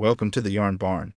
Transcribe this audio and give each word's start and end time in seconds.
Welcome 0.00 0.30
to 0.30 0.40
the 0.40 0.50
Yarn 0.50 0.76
Barn. 0.76 1.12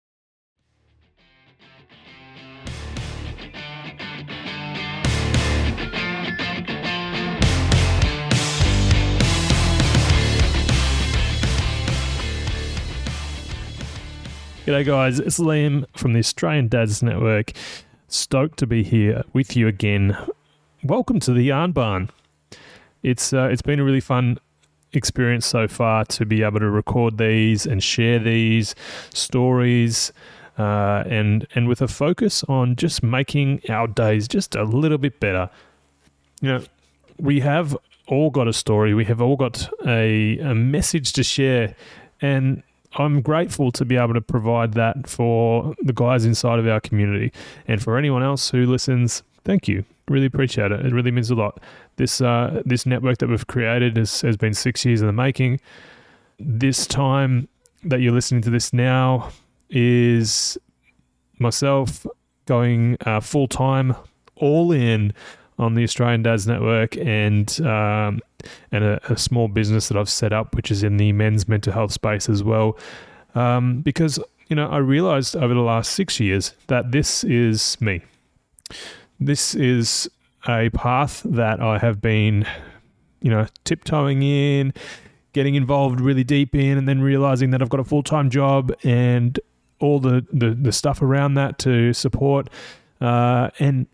G'day, 14.65 14.87
guys. 14.87 15.21
It's 15.21 15.39
Liam 15.39 15.85
from 15.95 16.15
the 16.15 16.21
Australian 16.21 16.69
Dads 16.69 17.03
Network. 17.03 17.53
Stoked 18.09 18.59
to 18.61 18.67
be 18.67 18.83
here 18.83 19.25
with 19.35 19.59
you 19.59 19.69
again. 19.69 20.17
Welcome 20.83 21.21
to 21.21 21.35
the 21.35 21.43
Yarn 21.43 21.73
Barn. 21.73 22.09
It's 23.03 23.35
uh, 23.35 23.51
it's 23.53 23.61
been 23.61 23.79
a 23.79 23.85
really 23.85 24.01
fun 24.01 24.39
experience 24.93 25.47
so 25.47 25.69
far 25.69 26.05
to 26.05 26.27
be 26.27 26.43
able 26.43 26.61
to 26.61 26.71
record 26.71 27.19
these 27.19 27.67
and 27.67 27.83
share 27.83 28.19
these 28.19 28.75
stories, 29.13 30.13
uh, 30.59 31.05
and 31.07 31.47
and 31.55 31.69
with 31.69 31.81
a 31.83 31.89
focus 31.89 32.45
on 32.45 32.77
just 32.77 33.03
making 33.03 33.61
our 33.69 33.87
days 33.87 34.29
just 34.29 34.55
a 34.55 34.65
little 34.65 34.99
bit 34.99 35.21
better. 35.21 35.51
You 36.41 36.49
know, 36.49 36.65
we 37.19 37.41
have 37.41 37.77
all 38.09 38.31
got 38.31 38.49
a 38.49 38.53
story. 38.53 38.95
We 38.95 39.05
have 39.05 39.21
all 39.21 39.37
got 39.37 39.69
a, 39.87 40.39
a 40.39 40.55
message 40.55 41.13
to 41.15 41.23
share, 41.23 41.75
and 42.21 42.63
I'm 42.95 43.23
grateful 43.23 43.71
to 43.73 43.85
be 43.85 43.97
able 43.97 44.15
to 44.15 44.21
provide 44.21 44.75
that 44.75 45.09
for 45.09 45.75
the 45.83 45.93
guys 45.93 46.25
inside 46.25 46.59
of 46.59 46.67
our 46.67 46.81
community 46.81 47.33
and 47.69 47.83
for 47.83 47.97
anyone 47.97 48.23
else 48.23 48.51
who 48.51 48.67
listens. 48.67 49.23
Thank 49.45 49.69
you. 49.69 49.85
Really 50.11 50.27
appreciate 50.27 50.73
it. 50.73 50.85
It 50.85 50.93
really 50.93 51.13
means 51.13 51.31
a 51.31 51.37
lot. 51.37 51.61
This 51.95 52.21
uh, 52.21 52.63
this 52.67 52.85
network 52.85 53.19
that 53.19 53.29
we've 53.29 53.47
created 53.47 53.97
has, 53.97 54.23
has 54.23 54.37
been 54.37 54.55
six 54.55 54.85
years 54.85 55.01
in 55.01 55.07
the 55.07 55.13
making. 55.13 55.61
This 56.41 56.85
time 56.85 57.47
that 57.85 58.01
you're 58.01 58.13
listening 58.13 58.43
to 58.43 58.51
this 58.51 58.73
now 58.73 59.31
is 59.71 60.59
myself 61.39 62.05
going 62.47 62.97
uh, 63.07 63.21
full 63.21 63.47
time, 63.47 63.95
all 64.35 64.73
in 64.73 65.13
on 65.61 65.75
the 65.75 65.85
Australian 65.85 66.25
Dads 66.25 66.45
Network 66.45 66.97
and 66.97 67.61
um, 67.61 68.21
and 68.73 68.83
a, 68.83 69.13
a, 69.13 69.17
small 69.17 69.47
business 69.47 69.87
that 69.89 69.97
I've 69.97 70.09
set 70.09 70.33
up, 70.33 70.57
which 70.57 70.73
is 70.73 70.83
in 70.83 70.97
the 70.97 71.13
men's 71.13 71.47
mental 71.47 71.73
health 71.73 71.93
space 71.93 72.29
as 72.29 72.43
well. 72.43 72.77
Um, 73.37 73.81
because 73.83 74.19
you 74.49 74.57
know, 74.57 74.69
I 74.69 74.79
realized 74.79 75.37
over 75.37 75.55
the 75.55 75.61
last 75.61 75.93
six 75.93 76.19
years 76.19 76.53
that 76.67 76.91
this 76.91 77.23
is 77.23 77.81
me. 77.81 78.03
This 79.21 79.55
is 79.55 80.11
a 80.49 80.71
path 80.71 81.23
that 81.27 81.61
I 81.61 81.79
have 81.79 82.01
been, 82.01 82.47
you 83.21 83.31
know, 83.31 83.47
tiptoeing 83.65 84.23
in, 84.23 84.73
getting 85.35 85.55
involved 85.55 86.01
really 86.01 86.25
deep 86.25 86.55
in, 86.55 86.79
and 86.79 86.89
then 86.89 87.03
realizing 87.03 87.51
that 87.51 87.61
I've 87.61 87.69
got 87.69 87.81
a 87.81 87.85
full 87.85 88.03
time 88.03 88.31
job 88.31 88.73
and 88.83 89.39
all 89.79 90.01
the, 90.01 90.27
the 90.33 90.51
the 90.51 90.73
stuff 90.73 91.03
around 91.03 91.35
that 91.35 91.59
to 91.61 91.93
support. 91.93 92.49
Uh, 93.01 93.51
and 93.59 93.87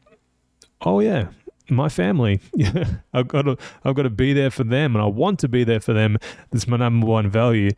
oh 0.83 1.01
yeah, 1.01 1.29
my 1.71 1.89
family. 1.89 2.41
I've 3.13 3.29
got 3.29 3.43
to 3.43 3.57
I've 3.85 3.95
got 3.95 4.03
to 4.03 4.11
be 4.11 4.33
there 4.33 4.51
for 4.51 4.65
them, 4.65 4.95
and 4.95 5.03
I 5.03 5.07
want 5.07 5.39
to 5.41 5.49
be 5.49 5.65
there 5.65 5.81
for 5.81 5.93
them. 5.93 6.19
That's 6.51 6.67
my 6.67 6.77
number 6.77 7.07
one 7.07 7.29
value. 7.31 7.71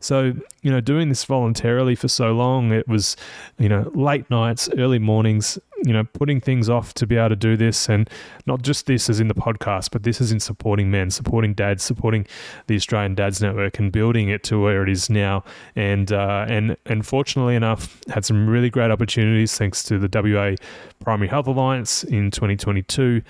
So 0.00 0.34
you 0.62 0.70
know, 0.70 0.80
doing 0.80 1.08
this 1.08 1.24
voluntarily 1.24 1.94
for 1.94 2.08
so 2.08 2.32
long, 2.32 2.72
it 2.72 2.88
was 2.88 3.16
you 3.58 3.68
know 3.68 3.90
late 3.94 4.28
nights, 4.30 4.68
early 4.78 4.98
mornings, 4.98 5.58
you 5.84 5.92
know, 5.92 6.04
putting 6.04 6.40
things 6.40 6.68
off 6.68 6.94
to 6.94 7.06
be 7.06 7.16
able 7.16 7.30
to 7.30 7.36
do 7.36 7.56
this, 7.56 7.88
and 7.88 8.08
not 8.46 8.62
just 8.62 8.86
this 8.86 9.10
as 9.10 9.20
in 9.20 9.28
the 9.28 9.34
podcast, 9.34 9.90
but 9.90 10.02
this 10.02 10.20
is 10.20 10.32
in 10.32 10.40
supporting 10.40 10.90
men, 10.90 11.10
supporting 11.10 11.54
dads, 11.54 11.82
supporting 11.82 12.26
the 12.66 12.76
Australian 12.76 13.14
Dads 13.14 13.40
Network, 13.40 13.78
and 13.78 13.92
building 13.92 14.28
it 14.28 14.42
to 14.44 14.60
where 14.60 14.82
it 14.82 14.88
is 14.88 15.10
now. 15.10 15.44
And 15.76 16.10
uh, 16.12 16.46
and 16.48 16.76
and 16.86 17.06
fortunately 17.06 17.54
enough, 17.54 18.00
had 18.08 18.24
some 18.24 18.48
really 18.48 18.70
great 18.70 18.90
opportunities 18.90 19.56
thanks 19.56 19.82
to 19.84 19.98
the 19.98 20.08
WA 20.12 20.56
Primary 21.00 21.28
Health 21.28 21.46
Alliance 21.46 22.02
in 22.04 22.30
2022 22.30 23.22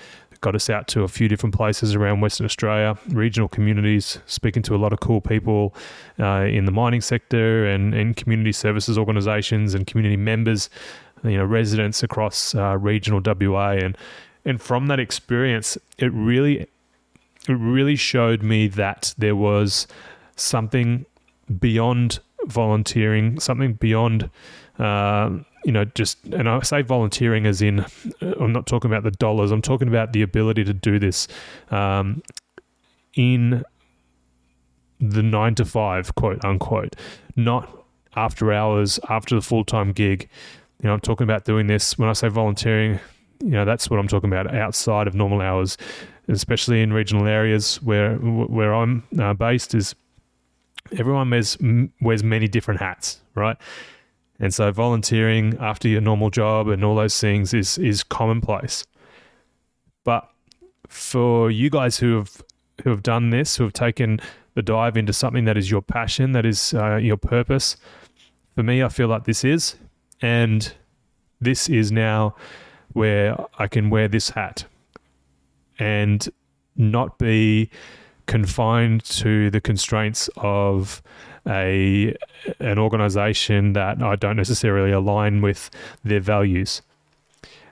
got 0.44 0.54
us 0.54 0.68
out 0.68 0.86
to 0.86 1.02
a 1.02 1.08
few 1.08 1.26
different 1.26 1.54
places 1.54 1.94
around 1.94 2.20
Western 2.20 2.44
Australia, 2.44 2.98
regional 3.08 3.48
communities, 3.48 4.18
speaking 4.26 4.62
to 4.62 4.74
a 4.74 4.76
lot 4.76 4.92
of 4.92 5.00
cool 5.00 5.22
people 5.22 5.74
uh, 6.20 6.42
in 6.42 6.66
the 6.66 6.70
mining 6.70 7.00
sector 7.00 7.64
and, 7.64 7.94
and 7.94 8.14
community 8.18 8.52
services 8.52 8.98
organisations 8.98 9.72
and 9.72 9.86
community 9.86 10.18
members 10.18 10.68
you 11.24 11.36
know 11.36 11.44
residents 11.44 12.02
across 12.02 12.54
uh, 12.54 12.76
regional 12.78 13.20
WA, 13.24 13.70
and 13.70 13.96
and 14.44 14.60
from 14.60 14.86
that 14.88 15.00
experience, 15.00 15.78
it 15.98 16.12
really 16.12 16.66
it 17.48 17.52
really 17.52 17.96
showed 17.96 18.42
me 18.42 18.68
that 18.68 19.14
there 19.18 19.36
was 19.36 19.86
something 20.36 21.04
beyond 21.60 22.20
volunteering, 22.46 23.40
something 23.40 23.74
beyond. 23.74 24.30
Uh, 24.78 25.30
you 25.64 25.72
know, 25.72 25.86
just, 25.86 26.22
and 26.26 26.46
I 26.46 26.60
say 26.60 26.82
volunteering 26.82 27.46
as 27.46 27.62
in, 27.62 27.86
I'm 28.20 28.52
not 28.52 28.66
talking 28.66 28.90
about 28.90 29.02
the 29.02 29.12
dollars, 29.12 29.50
I'm 29.50 29.62
talking 29.62 29.88
about 29.88 30.12
the 30.12 30.20
ability 30.20 30.62
to 30.64 30.74
do 30.74 30.98
this 30.98 31.26
um, 31.70 32.22
in 33.14 33.64
the 35.00 35.22
nine 35.22 35.54
to 35.54 35.64
five, 35.64 36.14
quote 36.16 36.44
unquote, 36.44 36.96
not 37.34 37.86
after 38.14 38.52
hours, 38.52 39.00
after 39.08 39.34
the 39.34 39.40
full 39.40 39.64
time 39.64 39.92
gig, 39.92 40.28
you 40.84 40.88
know, 40.88 40.94
I'm 40.94 41.00
talking 41.00 41.24
about 41.24 41.46
doing 41.46 41.66
this 41.66 41.98
when 41.98 42.10
I 42.10 42.12
say 42.12 42.28
volunteering. 42.28 43.00
You 43.40 43.52
know, 43.52 43.64
that's 43.64 43.88
what 43.88 43.98
I'm 43.98 44.06
talking 44.06 44.30
about 44.30 44.54
outside 44.54 45.06
of 45.06 45.14
normal 45.14 45.40
hours, 45.40 45.78
especially 46.28 46.82
in 46.82 46.92
regional 46.92 47.26
areas 47.26 47.80
where 47.82 48.16
where 48.16 48.74
I'm 48.74 49.02
uh, 49.18 49.32
based. 49.32 49.74
Is 49.74 49.94
everyone 50.98 51.30
wears 51.30 51.56
wears 52.02 52.22
many 52.22 52.48
different 52.48 52.80
hats, 52.80 53.22
right? 53.34 53.56
And 54.38 54.52
so 54.52 54.70
volunteering 54.72 55.56
after 55.58 55.88
your 55.88 56.02
normal 56.02 56.28
job 56.28 56.68
and 56.68 56.84
all 56.84 56.96
those 56.96 57.18
things 57.18 57.54
is 57.54 57.78
is 57.78 58.04
commonplace. 58.04 58.84
But 60.04 60.28
for 60.86 61.50
you 61.50 61.70
guys 61.70 61.96
who 61.96 62.16
have 62.16 62.42
who 62.82 62.90
have 62.90 63.02
done 63.02 63.30
this, 63.30 63.56
who 63.56 63.64
have 63.64 63.72
taken 63.72 64.20
the 64.52 64.60
dive 64.60 64.98
into 64.98 65.14
something 65.14 65.46
that 65.46 65.56
is 65.56 65.70
your 65.70 65.80
passion, 65.80 66.32
that 66.32 66.44
is 66.44 66.74
uh, 66.74 66.96
your 66.96 67.16
purpose, 67.16 67.78
for 68.54 68.62
me, 68.62 68.82
I 68.82 68.90
feel 68.90 69.08
like 69.08 69.24
this 69.24 69.44
is 69.44 69.76
and 70.24 70.72
this 71.38 71.68
is 71.68 71.92
now 71.92 72.34
where 72.94 73.36
I 73.58 73.66
can 73.66 73.90
wear 73.90 74.08
this 74.08 74.30
hat 74.30 74.64
and 75.78 76.26
not 76.76 77.18
be 77.18 77.68
confined 78.24 79.04
to 79.04 79.50
the 79.50 79.60
constraints 79.60 80.30
of 80.38 81.02
a 81.46 82.16
an 82.58 82.78
organization 82.78 83.74
that 83.74 84.02
I 84.02 84.16
don't 84.16 84.36
necessarily 84.36 84.92
align 84.92 85.42
with 85.42 85.68
their 86.04 86.20
values. 86.20 86.80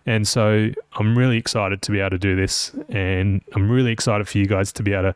And 0.04 0.28
so 0.28 0.72
I'm 0.92 1.16
really 1.16 1.38
excited 1.38 1.80
to 1.80 1.90
be 1.90 2.00
able 2.00 2.10
to 2.10 2.19
do 2.19 2.36
this 2.36 2.72
and 2.90 3.40
I'm 3.54 3.70
really 3.70 3.92
excited 3.92 4.28
for 4.28 4.36
you 4.36 4.46
guys 4.46 4.72
to 4.74 4.82
be 4.82 4.92
able 4.92 5.12
to 5.12 5.14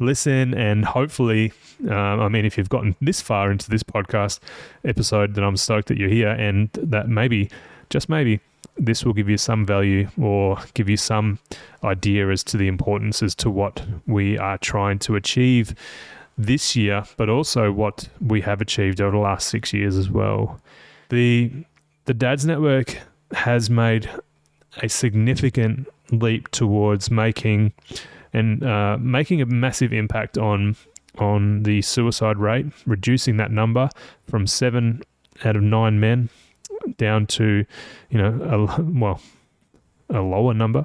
listen 0.00 0.54
and 0.54 0.84
hopefully 0.84 1.52
um, 1.84 2.20
i 2.20 2.28
mean 2.28 2.44
if 2.44 2.56
you've 2.56 2.68
gotten 2.68 2.96
this 3.00 3.20
far 3.20 3.50
into 3.50 3.70
this 3.70 3.82
podcast 3.82 4.40
episode 4.84 5.34
then 5.34 5.44
i'm 5.44 5.56
stoked 5.56 5.88
that 5.88 5.98
you're 5.98 6.08
here 6.08 6.30
and 6.30 6.70
that 6.74 7.08
maybe 7.08 7.50
just 7.90 8.08
maybe 8.08 8.40
this 8.76 9.04
will 9.04 9.12
give 9.12 9.28
you 9.28 9.36
some 9.36 9.64
value 9.64 10.08
or 10.20 10.58
give 10.74 10.88
you 10.88 10.96
some 10.96 11.38
idea 11.84 12.28
as 12.30 12.42
to 12.42 12.56
the 12.56 12.66
importance 12.66 13.22
as 13.22 13.34
to 13.34 13.50
what 13.50 13.84
we 14.06 14.38
are 14.38 14.58
trying 14.58 14.98
to 14.98 15.16
achieve 15.16 15.74
this 16.38 16.74
year 16.74 17.04
but 17.16 17.28
also 17.28 17.70
what 17.70 18.08
we 18.20 18.40
have 18.40 18.60
achieved 18.60 19.00
over 19.00 19.10
the 19.10 19.18
last 19.18 19.48
six 19.48 19.72
years 19.72 19.96
as 19.96 20.10
well. 20.10 20.60
The 21.10 21.52
the 22.06 22.14
dads 22.14 22.46
network 22.46 22.98
has 23.32 23.68
made 23.68 24.08
a 24.78 24.88
significant 24.88 25.86
leap 26.10 26.48
towards 26.50 27.10
making 27.10 27.72
and 28.32 28.62
uh, 28.62 28.96
making 29.00 29.42
a 29.42 29.46
massive 29.46 29.92
impact 29.92 30.38
on 30.38 30.76
on 31.18 31.64
the 31.64 31.82
suicide 31.82 32.38
rate, 32.38 32.66
reducing 32.86 33.36
that 33.36 33.50
number 33.50 33.88
from 34.28 34.46
seven 34.46 35.02
out 35.44 35.56
of 35.56 35.62
nine 35.62 35.98
men 35.98 36.28
down 36.96 37.26
to 37.26 37.64
you 38.10 38.18
know 38.18 38.68
a, 38.78 38.82
well 38.82 39.20
a 40.08 40.20
lower 40.20 40.54
number. 40.54 40.84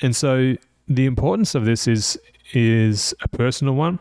And 0.00 0.14
so 0.16 0.56
the 0.88 1.06
importance 1.06 1.54
of 1.54 1.64
this 1.64 1.86
is 1.86 2.18
is 2.52 3.14
a 3.22 3.28
personal 3.28 3.74
one, 3.74 3.98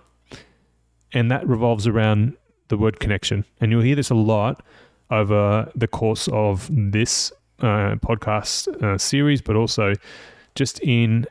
and 1.13 1.29
that 1.31 1.47
revolves 1.47 1.87
around 1.87 2.35
the 2.67 2.77
word 2.77 2.99
connection. 2.99 3.45
And 3.59 3.71
you'll 3.71 3.81
hear 3.81 3.95
this 3.95 4.09
a 4.09 4.15
lot 4.15 4.63
over 5.09 5.69
the 5.75 5.87
course 5.87 6.27
of 6.31 6.69
this 6.71 7.31
uh, 7.59 7.95
podcast 7.95 8.67
uh, 8.81 8.97
series, 8.97 9.41
but 9.41 9.55
also 9.55 9.93
just 10.55 10.79
in 10.81 11.25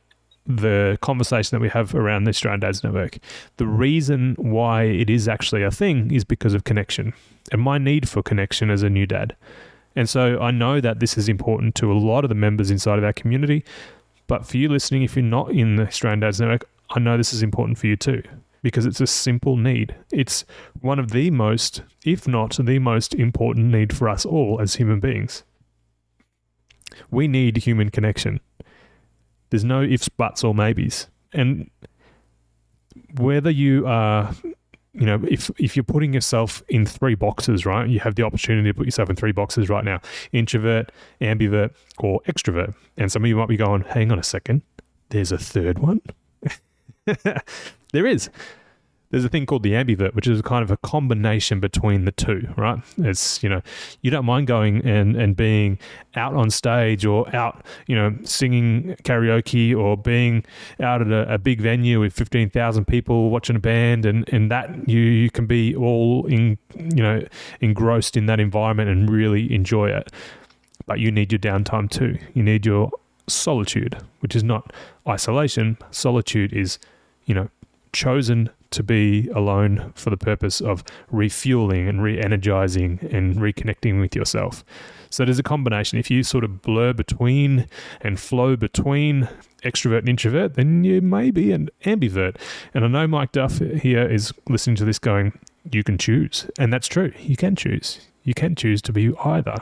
the 0.47 0.99
conversation 1.01 1.57
that 1.57 1.61
we 1.61 1.69
have 1.69 1.95
around 1.95 2.25
the 2.25 2.31
Australian 2.31 2.61
Dads 2.61 2.83
Network. 2.83 3.19
The 3.59 3.65
mm-hmm. 3.65 3.77
reason 3.77 4.37
why 4.39 4.85
it 4.85 5.09
is 5.11 5.29
actually 5.29 5.63
a 5.63 5.71
thing 5.71 6.11
is 6.11 6.25
because 6.25 6.55
of 6.55 6.65
connection 6.65 7.13
and 7.53 7.61
my 7.61 7.79
need 7.79 8.09
for 8.09 8.23
connection 8.23 8.71
as 8.71 8.83
a 8.83 8.91
new 8.91 9.07
dad. 9.07 9.37
And 9.97 10.09
so 10.09 10.41
I 10.41 10.51
know 10.51 10.81
that 10.81 11.01
this 11.01 11.19
is 11.19 11.29
important 11.29 11.75
to 11.77 11.93
a 11.93 11.95
lot 11.95 12.25
of 12.25 12.29
the 12.29 12.35
members 12.35 12.71
inside 12.71 12.99
of 12.99 13.05
our 13.05 13.13
community. 13.13 13.65
But 14.27 14.47
for 14.47 14.57
you 14.57 14.69
listening, 14.69 15.03
if 15.03 15.17
you're 15.17 15.25
not 15.25 15.51
in 15.51 15.77
the 15.77 15.87
Australian 15.87 16.21
Dads 16.21 16.41
Network, 16.41 16.69
I 16.91 17.01
know 17.01 17.17
this 17.17 17.33
is 17.33 17.43
important 17.43 17.79
for 17.79 17.87
you 17.87 17.97
too. 17.97 18.23
because 18.63 18.87
it's 18.87 19.01
a 19.01 19.07
simple 19.07 19.57
need. 19.57 19.95
It's 20.13 20.45
one 20.81 20.99
of 20.99 21.11
the 21.11 21.31
most, 21.31 21.83
if 22.05 22.29
not 22.29 22.59
the 22.63 22.79
most 22.79 23.15
important 23.15 23.67
need 23.67 23.97
for 23.97 24.09
us 24.09 24.25
all 24.25 24.61
as 24.61 24.75
human 24.75 25.01
beings. 25.01 25.45
We 27.11 27.29
need 27.29 27.59
human 27.59 27.91
connection. 27.91 28.41
There's 29.51 29.65
no 29.65 29.83
ifs, 29.83 30.09
buts, 30.09 30.45
or 30.45 30.55
maybes. 30.55 31.09
And 31.33 31.71
whether 33.17 33.51
you 33.51 33.87
are 33.87 34.35
you 34.93 35.07
know, 35.07 35.21
if 35.29 35.51
if 35.59 35.77
you're 35.77 35.85
putting 35.85 36.13
yourself 36.13 36.63
in 36.69 36.85
three 36.85 37.15
boxes, 37.15 37.65
right, 37.65 37.89
you 37.89 38.01
have 38.01 38.17
the 38.17 38.25
opportunity 38.25 38.69
to 38.69 38.75
put 38.75 38.87
yourself 38.87 39.09
in 39.09 39.17
three 39.17 39.33
boxes 39.33 39.69
right 39.69 39.85
now: 39.85 40.01
introvert, 40.33 40.91
ambivert, 41.21 41.71
or 41.99 42.21
extrovert. 42.23 42.75
And 42.97 43.11
some 43.11 43.23
of 43.23 43.29
you 43.29 43.37
might 43.37 43.49
be 43.49 43.57
going, 43.57 43.83
"Hang 43.83 44.11
on 44.11 44.19
a 44.19 44.25
second, 44.25 44.63
there's 45.11 45.31
a 45.31 45.39
third 45.39 45.79
one." 45.79 46.01
there 47.93 48.07
is 48.07 48.31
there's 49.11 49.25
a 49.25 49.29
thing 49.29 49.45
called 49.45 49.65
the 49.65 49.73
ambivert, 49.73 50.15
which 50.15 50.29
is 50.29 50.41
kind 50.43 50.63
of 50.63 50.71
a 50.71 50.77
combination 50.79 51.59
between 51.59 52.05
the 52.05 52.13
two, 52.13 52.49
right? 52.57 52.79
It's, 52.99 53.43
you 53.43 53.49
know, 53.49 53.61
you 54.03 54.11
don't 54.11 54.25
mind 54.25 54.47
going 54.47 54.85
and, 54.87 55.17
and 55.17 55.37
being 55.37 55.79
out 56.15 56.35
on 56.35 56.51
stage 56.51 57.05
or 57.05 57.35
out, 57.35 57.65
you 57.87 57.97
know, 57.97 58.17
singing 58.23 58.95
karaoke 59.03 59.77
or 59.77 59.97
being 59.97 60.45
out 60.79 61.01
at 61.01 61.09
a, 61.09 61.35
a 61.35 61.39
big 61.39 61.61
venue 61.61 61.99
with 62.01 62.13
15,000 62.13 62.85
people 62.87 63.31
watching 63.31 63.57
a 63.57 63.61
band 63.61 64.07
and, 64.07 64.29
and 64.33 64.51
that 64.51 64.89
you, 64.89 65.01
you 65.01 65.31
can 65.31 65.47
be 65.47 65.75
all 65.75 66.25
in, 66.27 66.57
you 66.77 67.03
know, 67.03 67.23
engrossed 67.61 68.17
in 68.17 68.27
that 68.27 68.39
environment 68.39 68.89
and 68.89 69.11
really 69.11 69.53
enjoy 69.53 69.91
it. 69.91 70.13
But 70.87 71.01
you 71.01 71.11
need 71.11 71.33
your 71.33 71.41
downtime 71.41 71.91
too. 71.91 72.17
You 72.35 72.45
need 72.45 72.65
your 72.65 72.93
solitude, 73.27 73.97
which 74.21 74.37
is 74.37 74.45
not 74.45 74.73
isolation. 75.09 75.79
Solitude 75.91 76.53
is, 76.53 76.79
you 77.27 77.35
know, 77.35 77.49
chosen 77.93 78.51
to 78.71 78.83
be 78.83 79.29
alone 79.35 79.93
for 79.95 80.11
the 80.11 80.17
purpose 80.17 80.61
of 80.61 80.85
refueling 81.11 81.89
and 81.89 82.03
re 82.03 82.21
energizing 82.21 82.99
and 83.11 83.37
reconnecting 83.37 84.01
with 84.01 84.15
yourself. 84.15 84.65
So 85.11 85.25
there's 85.25 85.41
a 85.41 85.45
combination. 85.45 85.99
If 85.99 86.11
you 86.11 86.23
sort 86.23 86.45
of 86.45 86.63
blur 86.63 86.93
between 86.93 87.67
and 88.01 88.19
flow 88.19 88.57
between 88.57 89.29
extrovert 89.65 89.99
and 89.99 90.09
introvert, 90.09 90.55
then 90.55 90.85
you 90.85 91.01
may 91.01 91.31
be 91.31 91.53
an 91.53 91.69
ambivert. 91.85 92.37
And 92.75 92.85
I 92.85 92.89
know 92.89 93.07
Mike 93.07 93.33
Duff 93.33 93.59
here 93.59 94.09
is 94.09 94.33
listening 94.49 94.77
to 94.77 94.85
this 94.85 94.99
going, 94.99 95.39
you 95.71 95.83
can 95.83 95.99
choose. 95.99 96.47
And 96.59 96.73
that's 96.73 96.87
true. 96.87 97.13
You 97.19 97.37
can 97.37 97.57
choose. 97.57 98.01
You 98.23 98.35
can 98.35 98.55
choose 98.55 98.83
to 98.83 98.93
be 98.93 99.13
either. 99.25 99.57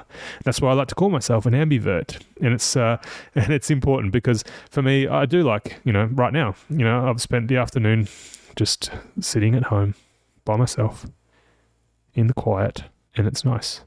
That's 0.45 0.61
why 0.61 0.71
I 0.71 0.75
like 0.75 0.89
to 0.89 0.95
call 0.95 1.11
myself 1.11 1.47
an 1.47 1.55
ambivert, 1.55 2.21
and 2.41 2.53
it's 2.53 2.77
uh, 2.77 2.99
and 3.37 3.53
it's 3.53 3.71
important 3.71 4.13
because 4.13 4.43
for 4.69 4.83
me, 4.83 5.07
I 5.07 5.27
do 5.27 5.43
like 5.43 5.77
you 5.85 5.93
know 5.93 6.07
right 6.07 6.33
now. 6.33 6.57
You 6.69 6.85
know, 6.85 7.09
I've 7.09 7.23
spent 7.23 7.47
the 7.49 7.57
afternoon 7.57 8.09
just 8.59 8.91
sitting 9.21 9.55
at 9.55 9.65
home 9.65 9.95
by 10.45 10.57
myself 10.57 11.07
in 12.15 12.27
the 12.27 12.35
quiet, 12.35 12.83
and 13.17 13.27
it's 13.27 13.45
nice. 13.45 13.85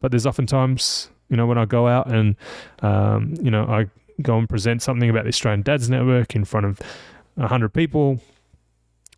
But 0.00 0.10
there's 0.10 0.26
oftentimes, 0.26 1.10
you 1.28 1.36
know, 1.36 1.46
when 1.46 1.56
I 1.56 1.64
go 1.64 1.86
out 1.86 2.10
and, 2.12 2.34
um, 2.82 3.34
you 3.40 3.50
know, 3.50 3.64
I 3.64 3.86
go 4.22 4.36
and 4.38 4.48
present 4.48 4.82
something 4.82 5.08
about 5.08 5.22
the 5.22 5.28
Australian 5.28 5.62
Dads 5.62 5.88
Network 5.88 6.34
in 6.34 6.44
front 6.44 6.66
of 6.66 6.80
100 7.36 7.68
people, 7.68 8.20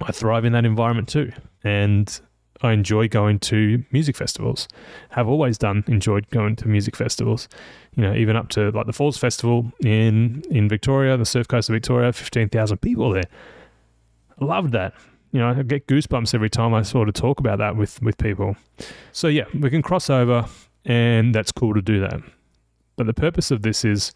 I 0.02 0.12
thrive 0.12 0.44
in 0.44 0.52
that 0.52 0.66
environment 0.66 1.08
too. 1.08 1.32
And 1.64 2.20
I 2.62 2.72
enjoy 2.72 3.08
going 3.08 3.38
to 3.40 3.82
music 3.90 4.16
festivals. 4.16 4.68
Have 5.10 5.28
always 5.28 5.56
done 5.56 5.82
enjoyed 5.86 6.28
going 6.28 6.56
to 6.56 6.68
music 6.68 6.94
festivals. 6.94 7.48
You 7.96 8.02
know, 8.02 8.14
even 8.14 8.36
up 8.36 8.50
to 8.50 8.70
like 8.70 8.86
the 8.86 8.92
Falls 8.92 9.16
Festival 9.16 9.72
in 9.82 10.42
in 10.50 10.68
Victoria, 10.68 11.16
the 11.16 11.24
Surf 11.24 11.48
Coast 11.48 11.70
of 11.70 11.74
Victoria, 11.74 12.12
fifteen 12.12 12.50
thousand 12.50 12.78
people 12.78 13.10
there 13.12 13.30
loved 14.40 14.72
that. 14.72 14.94
You 15.32 15.40
know, 15.40 15.48
I 15.50 15.62
get 15.62 15.86
goosebumps 15.86 16.34
every 16.34 16.50
time 16.50 16.74
I 16.74 16.82
sort 16.82 17.08
of 17.08 17.14
talk 17.14 17.38
about 17.38 17.58
that 17.58 17.76
with, 17.76 18.02
with 18.02 18.18
people. 18.18 18.56
So, 19.12 19.28
yeah, 19.28 19.44
we 19.54 19.70
can 19.70 19.82
cross 19.82 20.10
over, 20.10 20.46
and 20.84 21.34
that's 21.34 21.52
cool 21.52 21.74
to 21.74 21.82
do 21.82 22.00
that. 22.00 22.20
But 22.96 23.06
the 23.06 23.14
purpose 23.14 23.50
of 23.50 23.62
this 23.62 23.84
is 23.84 24.12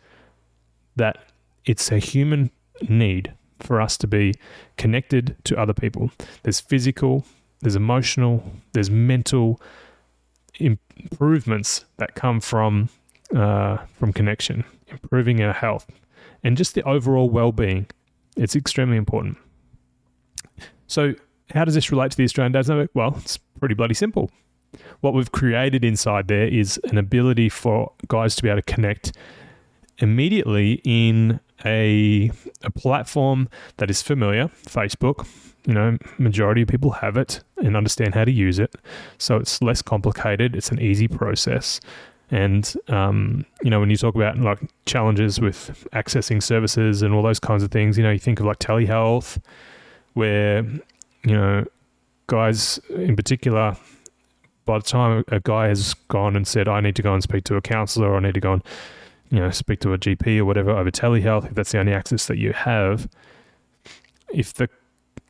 that 0.96 1.18
it's 1.64 1.92
a 1.92 1.98
human 1.98 2.50
need 2.88 3.32
for 3.60 3.80
us 3.80 3.96
to 3.98 4.06
be 4.06 4.34
connected 4.76 5.36
to 5.44 5.56
other 5.56 5.72
people. 5.72 6.10
There's 6.42 6.60
physical, 6.60 7.24
there's 7.60 7.76
emotional, 7.76 8.42
there's 8.72 8.90
mental 8.90 9.60
improvements 10.58 11.84
that 11.96 12.14
come 12.14 12.40
from 12.40 12.88
uh, 13.34 13.78
from 13.98 14.12
connection, 14.12 14.64
improving 14.88 15.42
our 15.42 15.52
health, 15.52 15.86
and 16.42 16.56
just 16.56 16.74
the 16.74 16.82
overall 16.82 17.30
well-being. 17.30 17.86
It's 18.36 18.54
extremely 18.54 18.96
important. 18.96 19.38
So, 20.94 21.12
how 21.50 21.64
does 21.64 21.74
this 21.74 21.90
relate 21.90 22.12
to 22.12 22.16
the 22.16 22.22
Australian 22.22 22.52
Dads 22.52 22.68
Network? 22.68 22.90
Well, 22.94 23.16
it's 23.18 23.36
pretty 23.58 23.74
bloody 23.74 23.94
simple. 23.94 24.30
What 25.00 25.12
we've 25.12 25.32
created 25.32 25.84
inside 25.84 26.28
there 26.28 26.46
is 26.46 26.78
an 26.84 26.98
ability 26.98 27.48
for 27.48 27.90
guys 28.06 28.36
to 28.36 28.44
be 28.44 28.48
able 28.48 28.62
to 28.62 28.72
connect 28.72 29.10
immediately 29.98 30.80
in 30.84 31.40
a, 31.64 32.30
a 32.62 32.70
platform 32.70 33.48
that 33.78 33.90
is 33.90 34.02
familiar, 34.02 34.48
Facebook. 34.66 35.26
You 35.66 35.74
know, 35.74 35.98
majority 36.18 36.62
of 36.62 36.68
people 36.68 36.92
have 36.92 37.16
it 37.16 37.42
and 37.56 37.76
understand 37.76 38.14
how 38.14 38.24
to 38.24 38.30
use 38.30 38.60
it. 38.60 38.72
So 39.18 39.38
it's 39.38 39.60
less 39.60 39.82
complicated. 39.82 40.54
It's 40.54 40.70
an 40.70 40.80
easy 40.80 41.08
process. 41.08 41.80
And 42.30 42.72
um, 42.86 43.44
you 43.64 43.70
know, 43.70 43.80
when 43.80 43.90
you 43.90 43.96
talk 43.96 44.14
about 44.14 44.38
like 44.38 44.60
challenges 44.86 45.40
with 45.40 45.88
accessing 45.92 46.40
services 46.40 47.02
and 47.02 47.12
all 47.12 47.22
those 47.24 47.40
kinds 47.40 47.64
of 47.64 47.72
things, 47.72 47.98
you 47.98 48.04
know, 48.04 48.12
you 48.12 48.20
think 48.20 48.38
of 48.38 48.46
like 48.46 48.60
telehealth, 48.60 49.40
where 50.14 50.62
you 51.24 51.34
know 51.34 51.64
guys 52.26 52.78
in 52.90 53.14
particular 53.14 53.76
by 54.64 54.78
the 54.78 54.84
time 54.84 55.24
a 55.28 55.40
guy 55.40 55.68
has 55.68 55.94
gone 56.08 56.36
and 56.36 56.46
said 56.46 56.68
I 56.68 56.80
need 56.80 56.96
to 56.96 57.02
go 57.02 57.12
and 57.12 57.22
speak 57.22 57.44
to 57.44 57.56
a 57.56 57.60
counselor 57.60 58.08
or 58.08 58.16
I 58.16 58.20
need 58.20 58.34
to 58.34 58.40
go 58.40 58.54
and 58.54 58.62
you 59.30 59.40
know 59.40 59.50
speak 59.50 59.80
to 59.80 59.92
a 59.92 59.98
GP 59.98 60.38
or 60.38 60.44
whatever 60.44 60.70
over 60.70 60.90
telehealth 60.90 61.46
if 61.46 61.54
that's 61.54 61.72
the 61.72 61.78
only 61.78 61.92
access 61.92 62.26
that 62.26 62.38
you 62.38 62.52
have 62.52 63.08
if 64.32 64.54
the 64.54 64.68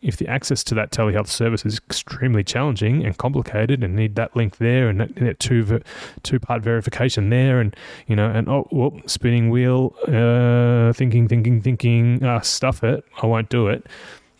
if 0.04 0.19
the 0.19 0.28
access 0.28 0.62
to 0.62 0.75
that 0.75 0.90
telehealth 0.92 1.28
service 1.28 1.64
is 1.64 1.78
extremely 1.78 2.44
challenging 2.44 3.04
and 3.04 3.16
complicated 3.16 3.82
and 3.82 3.96
need 3.96 4.14
that 4.16 4.36
link 4.36 4.58
there 4.58 4.88
and 4.88 5.00
that, 5.00 5.40
two 5.40 5.81
two 6.22 6.38
part 6.38 6.62
verification 6.62 7.31
there 7.31 7.58
and 7.58 7.75
you 8.06 8.14
know 8.14 8.31
and 8.31 8.48
oh 8.48 8.69
whoop, 8.70 9.08
spinning 9.08 9.48
wheel 9.48 9.94
uh, 10.06 10.92
thinking 10.92 11.26
thinking 11.26 11.60
thinking 11.60 12.22
uh, 12.22 12.40
stuff 12.40 12.84
it 12.84 13.05
I 13.22 13.26
won't 13.26 13.48
do 13.48 13.67
it 13.67 13.86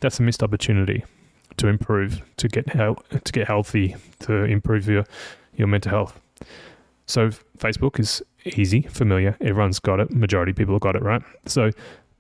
that's 0.05 0.21
a 0.21 0.23
missed 0.23 0.43
opportunity 0.43 1.03
to 1.57 1.67
improve, 1.67 2.21
to 2.37 2.47
get 2.47 2.69
health, 2.69 3.03
to 3.25 3.33
get 3.33 3.47
healthy, 3.47 3.97
to 4.21 4.45
improve 4.45 4.87
your 4.87 5.05
your 5.57 5.67
mental 5.67 5.91
health. 5.91 6.21
So 7.07 7.31
Facebook 7.59 7.99
is 7.99 8.23
easy, 8.45 8.83
familiar. 8.83 9.37
Everyone's 9.41 9.81
got 9.81 10.01
it. 10.01 10.11
Majority 10.11 10.51
of 10.51 10.57
people 10.57 10.75
have 10.75 10.83
got 10.83 10.95
it, 10.95 11.03
right? 11.03 11.23
So 11.47 11.71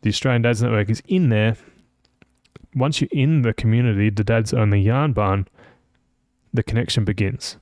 the 0.00 0.08
Australian 0.08 0.42
Dads 0.42 0.62
Network 0.62 0.88
is 0.88 1.02
in 1.08 1.28
there. 1.28 1.56
Once 2.74 3.00
you're 3.00 3.08
in 3.12 3.42
the 3.42 3.52
community, 3.52 4.08
the 4.08 4.24
Dads 4.24 4.54
Only 4.54 4.80
Yarn 4.80 5.12
Barn, 5.12 5.46
the 6.54 6.62
connection 6.62 7.04
begins. 7.04 7.56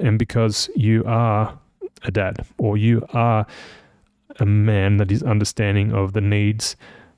And 0.00 0.18
because 0.18 0.70
you 0.74 1.04
are 1.06 1.58
a 2.04 2.10
dad 2.10 2.46
or 2.58 2.78
you 2.78 3.04
are 3.12 3.46
a 4.40 4.46
man 4.46 4.96
that 4.96 5.12
is 5.12 5.22
understanding 5.22 5.92
of 5.92 6.14
the 6.14 6.22
needs 6.22 6.74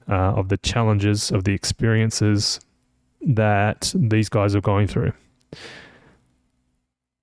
uh, 0.09 0.35
of 0.35 0.49
the 0.49 0.57
challenges, 0.59 1.31
of 1.31 1.45
the 1.45 1.53
experiences 1.53 2.61
that 3.23 3.93
these 3.95 4.29
guys 4.29 4.55
are 4.55 4.61
going 4.61 4.87
through. 4.87 5.13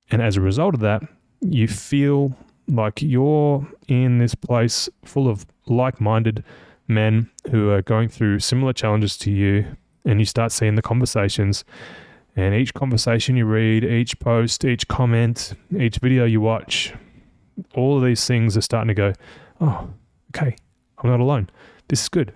And 0.09 0.21
as 0.21 0.37
a 0.37 0.41
result 0.41 0.73
of 0.73 0.79
that, 0.81 1.03
you 1.41 1.67
feel 1.67 2.35
like 2.67 3.01
you're 3.01 3.67
in 3.87 4.17
this 4.17 4.35
place 4.35 4.89
full 5.05 5.27
of 5.27 5.45
like 5.67 6.01
minded 6.01 6.43
men 6.87 7.29
who 7.49 7.69
are 7.69 7.81
going 7.81 8.09
through 8.09 8.39
similar 8.39 8.73
challenges 8.73 9.17
to 9.17 9.31
you, 9.31 9.65
and 10.05 10.19
you 10.19 10.25
start 10.25 10.51
seeing 10.51 10.75
the 10.75 10.81
conversations. 10.81 11.63
And 12.35 12.55
each 12.55 12.73
conversation 12.73 13.35
you 13.35 13.45
read, 13.45 13.83
each 13.83 14.17
post, 14.19 14.63
each 14.63 14.87
comment, 14.87 15.53
each 15.77 15.97
video 15.97 16.25
you 16.25 16.41
watch, 16.41 16.93
all 17.75 17.97
of 17.97 18.03
these 18.03 18.25
things 18.25 18.55
are 18.55 18.61
starting 18.61 18.87
to 18.87 18.93
go, 18.93 19.13
oh, 19.59 19.89
okay, 20.35 20.55
I'm 20.97 21.09
not 21.09 21.19
alone. 21.19 21.49
This 21.89 22.03
is 22.03 22.09
good 22.09 22.33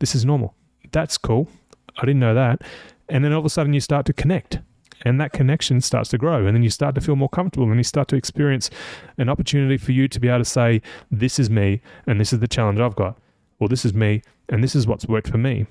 this 0.00 0.14
is 0.14 0.24
normal. 0.24 0.54
That's 0.92 1.16
cool. 1.16 1.48
I 1.96 2.02
didn't 2.02 2.20
know 2.20 2.34
that. 2.34 2.62
And 3.08 3.24
then 3.24 3.32
all 3.32 3.40
of 3.40 3.44
a 3.44 3.50
sudden 3.50 3.72
you 3.72 3.80
start 3.80 4.06
to 4.06 4.12
connect 4.12 4.58
and 5.02 5.20
that 5.20 5.32
connection 5.32 5.80
starts 5.80 6.10
to 6.10 6.18
grow 6.18 6.46
and 6.46 6.54
then 6.54 6.62
you 6.62 6.70
start 6.70 6.94
to 6.94 7.00
feel 7.00 7.16
more 7.16 7.28
comfortable 7.28 7.66
and 7.66 7.76
you 7.76 7.84
start 7.84 8.08
to 8.08 8.16
experience 8.16 8.70
an 9.18 9.28
opportunity 9.28 9.76
for 9.76 9.92
you 9.92 10.08
to 10.08 10.20
be 10.20 10.28
able 10.28 10.38
to 10.38 10.44
say 10.44 10.82
this 11.10 11.38
is 11.38 11.48
me 11.48 11.80
and 12.06 12.20
this 12.20 12.32
is 12.32 12.40
the 12.40 12.48
challenge 12.48 12.78
i've 12.78 12.96
got 12.96 13.16
or 13.58 13.68
this 13.68 13.84
is 13.84 13.94
me 13.94 14.22
and 14.48 14.62
this 14.62 14.74
is 14.74 14.86
what's 14.86 15.06
worked 15.06 15.28
for 15.28 15.38
me 15.38 15.66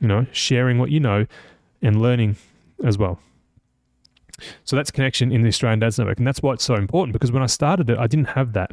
you 0.00 0.08
know 0.08 0.26
sharing 0.32 0.78
what 0.78 0.90
you 0.90 1.00
know 1.00 1.26
and 1.82 2.00
learning 2.00 2.36
as 2.84 2.98
well 2.98 3.18
so 4.64 4.76
that's 4.76 4.90
connection 4.90 5.32
in 5.32 5.42
the 5.42 5.48
australian 5.48 5.78
dads 5.78 5.98
network 5.98 6.18
and 6.18 6.26
that's 6.26 6.42
why 6.42 6.52
it's 6.52 6.64
so 6.64 6.74
important 6.74 7.12
because 7.12 7.32
when 7.32 7.42
i 7.42 7.46
started 7.46 7.88
it 7.88 7.98
i 7.98 8.06
didn't 8.06 8.28
have 8.28 8.52
that 8.52 8.72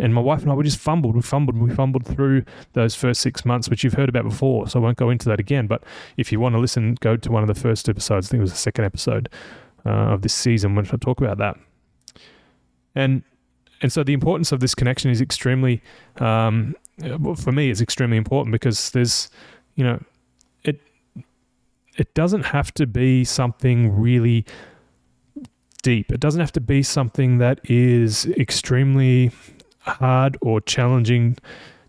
And 0.00 0.14
my 0.14 0.20
wife 0.20 0.42
and 0.42 0.50
I, 0.50 0.54
we 0.54 0.64
just 0.64 0.78
fumbled, 0.78 1.14
we 1.14 1.22
fumbled, 1.22 1.58
we 1.58 1.72
fumbled 1.74 2.06
through 2.06 2.44
those 2.72 2.94
first 2.94 3.20
six 3.20 3.44
months, 3.44 3.68
which 3.68 3.84
you've 3.84 3.92
heard 3.92 4.08
about 4.08 4.24
before. 4.24 4.66
So 4.66 4.80
I 4.80 4.82
won't 4.82 4.96
go 4.96 5.10
into 5.10 5.28
that 5.28 5.38
again. 5.38 5.66
But 5.66 5.84
if 6.16 6.32
you 6.32 6.40
want 6.40 6.54
to 6.54 6.58
listen, 6.58 6.96
go 7.00 7.16
to 7.16 7.30
one 7.30 7.42
of 7.42 7.48
the 7.48 7.54
first 7.54 7.88
episodes. 7.88 8.28
I 8.28 8.30
think 8.30 8.38
it 8.38 8.42
was 8.42 8.52
the 8.52 8.58
second 8.58 8.86
episode 8.86 9.28
uh, 9.84 9.90
of 10.14 10.22
this 10.22 10.34
season 10.34 10.74
when 10.74 10.86
I 10.86 10.96
talk 10.96 11.20
about 11.20 11.38
that. 11.38 11.58
And 12.94 13.22
and 13.82 13.92
so 13.92 14.02
the 14.02 14.12
importance 14.12 14.52
of 14.52 14.60
this 14.60 14.74
connection 14.74 15.10
is 15.10 15.20
extremely, 15.20 15.82
um, 16.18 16.74
for 17.36 17.52
me, 17.52 17.70
it's 17.70 17.80
extremely 17.80 18.18
important 18.18 18.52
because 18.52 18.90
there's, 18.90 19.30
you 19.74 19.84
know, 19.84 20.02
it 20.64 20.80
it 21.96 22.12
doesn't 22.14 22.44
have 22.44 22.72
to 22.74 22.86
be 22.86 23.24
something 23.24 23.98
really 23.98 24.44
deep. 25.82 26.10
It 26.10 26.20
doesn't 26.20 26.40
have 26.40 26.52
to 26.52 26.60
be 26.60 26.82
something 26.82 27.38
that 27.38 27.60
is 27.64 28.26
extremely 28.26 29.30
hard 29.80 30.36
or 30.40 30.60
challenging 30.60 31.36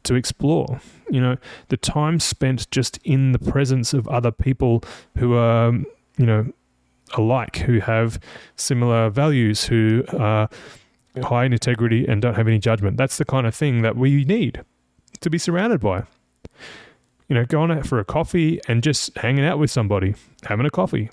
to 0.03 0.15
explore. 0.15 0.81
You 1.09 1.21
know, 1.21 1.37
the 1.67 1.77
time 1.77 2.19
spent 2.19 2.69
just 2.71 2.99
in 3.03 3.31
the 3.31 3.39
presence 3.39 3.93
of 3.93 4.07
other 4.07 4.31
people 4.31 4.83
who 5.17 5.35
are, 5.35 5.71
you 6.17 6.25
know, 6.25 6.51
alike, 7.13 7.57
who 7.57 7.79
have 7.79 8.19
similar 8.55 9.09
values, 9.09 9.65
who 9.65 10.03
are 10.17 10.49
high 11.21 11.45
in 11.45 11.53
integrity 11.53 12.07
and 12.07 12.21
don't 12.21 12.35
have 12.35 12.47
any 12.47 12.57
judgment. 12.57 12.97
That's 12.97 13.17
the 13.17 13.25
kind 13.25 13.45
of 13.45 13.53
thing 13.53 13.81
that 13.81 13.97
we 13.97 14.23
need 14.23 14.63
to 15.19 15.29
be 15.29 15.37
surrounded 15.37 15.81
by. 15.81 16.03
You 17.27 17.35
know, 17.35 17.45
going 17.45 17.71
out 17.71 17.85
for 17.85 17.99
a 17.99 18.05
coffee 18.05 18.59
and 18.67 18.83
just 18.83 19.15
hanging 19.17 19.45
out 19.45 19.59
with 19.59 19.71
somebody, 19.71 20.15
having 20.43 20.65
a 20.65 20.69
coffee. 20.69 21.09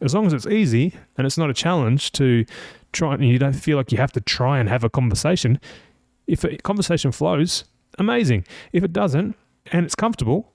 As 0.00 0.14
long 0.14 0.26
as 0.26 0.32
it's 0.32 0.46
easy 0.46 0.94
and 1.18 1.26
it's 1.26 1.36
not 1.36 1.50
a 1.50 1.54
challenge 1.54 2.12
to 2.12 2.46
try 2.92 3.14
and 3.14 3.28
you 3.28 3.38
don't 3.38 3.52
feel 3.52 3.76
like 3.76 3.92
you 3.92 3.98
have 3.98 4.12
to 4.12 4.20
try 4.20 4.58
and 4.58 4.68
have 4.68 4.84
a 4.84 4.90
conversation, 4.90 5.60
if 6.30 6.44
a 6.44 6.56
conversation 6.58 7.12
flows, 7.12 7.64
amazing. 7.98 8.46
If 8.72 8.84
it 8.84 8.92
doesn't 8.92 9.36
and 9.72 9.84
it's 9.84 9.94
comfortable, 9.94 10.52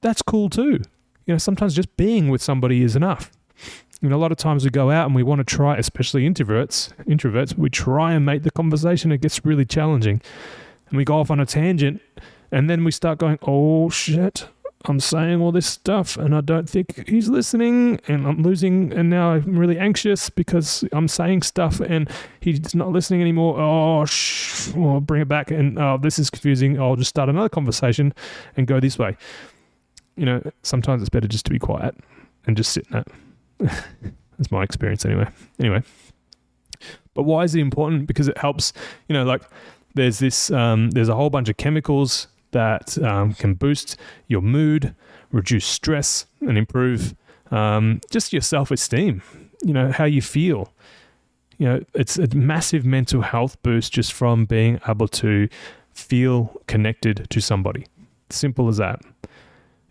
that's 0.00 0.22
cool 0.22 0.48
too. 0.48 0.80
You 1.26 1.34
know, 1.34 1.38
sometimes 1.38 1.74
just 1.74 1.96
being 1.96 2.28
with 2.28 2.40
somebody 2.40 2.82
is 2.82 2.94
enough. 2.94 3.30
Know, 4.02 4.14
a 4.14 4.18
lot 4.18 4.30
of 4.30 4.38
times 4.38 4.62
we 4.64 4.70
go 4.70 4.90
out 4.90 5.06
and 5.06 5.14
we 5.14 5.22
want 5.22 5.40
to 5.40 5.44
try, 5.44 5.76
especially 5.78 6.28
introverts, 6.28 6.92
introverts, 7.06 7.58
we 7.58 7.70
try 7.70 8.12
and 8.12 8.24
make 8.24 8.42
the 8.44 8.50
conversation. 8.50 9.10
It 9.10 9.20
gets 9.20 9.44
really 9.44 9.64
challenging. 9.64 10.20
And 10.88 10.96
we 10.96 11.04
go 11.04 11.18
off 11.18 11.30
on 11.30 11.40
a 11.40 11.46
tangent 11.46 12.00
and 12.52 12.70
then 12.70 12.84
we 12.84 12.92
start 12.92 13.18
going, 13.18 13.38
oh 13.42 13.88
shit, 13.88 14.48
I'm 14.88 15.00
saying 15.00 15.40
all 15.40 15.52
this 15.52 15.66
stuff 15.66 16.16
and 16.16 16.34
I 16.34 16.40
don't 16.40 16.68
think 16.68 17.08
he's 17.08 17.28
listening 17.28 18.00
and 18.08 18.26
I'm 18.26 18.42
losing 18.42 18.92
and 18.92 19.10
now 19.10 19.32
I'm 19.32 19.58
really 19.58 19.78
anxious 19.78 20.30
because 20.30 20.84
I'm 20.92 21.08
saying 21.08 21.42
stuff 21.42 21.80
and 21.80 22.10
he's 22.40 22.74
not 22.74 22.92
listening 22.92 23.20
anymore. 23.20 23.58
Oh, 23.58 24.04
shh, 24.04 24.74
I'll 24.76 25.00
bring 25.00 25.22
it 25.22 25.28
back 25.28 25.50
and 25.50 25.78
oh, 25.78 25.98
this 26.00 26.18
is 26.18 26.30
confusing. 26.30 26.80
I'll 26.80 26.96
just 26.96 27.10
start 27.10 27.28
another 27.28 27.48
conversation 27.48 28.14
and 28.56 28.66
go 28.66 28.80
this 28.80 28.98
way. 28.98 29.16
You 30.16 30.26
know, 30.26 30.42
sometimes 30.62 31.02
it's 31.02 31.10
better 31.10 31.28
just 31.28 31.46
to 31.46 31.50
be 31.50 31.58
quiet 31.58 31.96
and 32.46 32.56
just 32.56 32.72
sit 32.72 32.86
in. 32.92 33.04
That's 33.58 34.50
my 34.50 34.62
experience 34.62 35.04
anyway. 35.04 35.28
Anyway. 35.58 35.82
But 37.14 37.22
why 37.22 37.44
is 37.44 37.54
it 37.54 37.60
important? 37.60 38.06
Because 38.06 38.28
it 38.28 38.38
helps, 38.38 38.72
you 39.08 39.14
know, 39.14 39.24
like 39.24 39.42
there's 39.94 40.18
this, 40.18 40.50
um, 40.50 40.90
there's 40.90 41.08
a 41.08 41.14
whole 41.14 41.30
bunch 41.30 41.48
of 41.48 41.56
chemicals 41.56 42.28
that 42.56 42.96
um, 43.02 43.34
can 43.34 43.52
boost 43.52 43.96
your 44.28 44.40
mood, 44.40 44.94
reduce 45.30 45.66
stress, 45.66 46.24
and 46.40 46.56
improve 46.56 47.14
um, 47.50 48.00
just 48.10 48.32
your 48.32 48.40
self 48.40 48.70
esteem, 48.70 49.22
you 49.62 49.74
know, 49.74 49.92
how 49.92 50.04
you 50.04 50.22
feel. 50.22 50.72
You 51.58 51.66
know, 51.66 51.80
it's 51.94 52.18
a 52.18 52.26
massive 52.34 52.84
mental 52.84 53.20
health 53.20 53.62
boost 53.62 53.92
just 53.92 54.12
from 54.14 54.46
being 54.46 54.80
able 54.88 55.08
to 55.08 55.48
feel 55.92 56.60
connected 56.66 57.26
to 57.28 57.40
somebody. 57.40 57.86
Simple 58.30 58.68
as 58.68 58.78
that. 58.78 59.02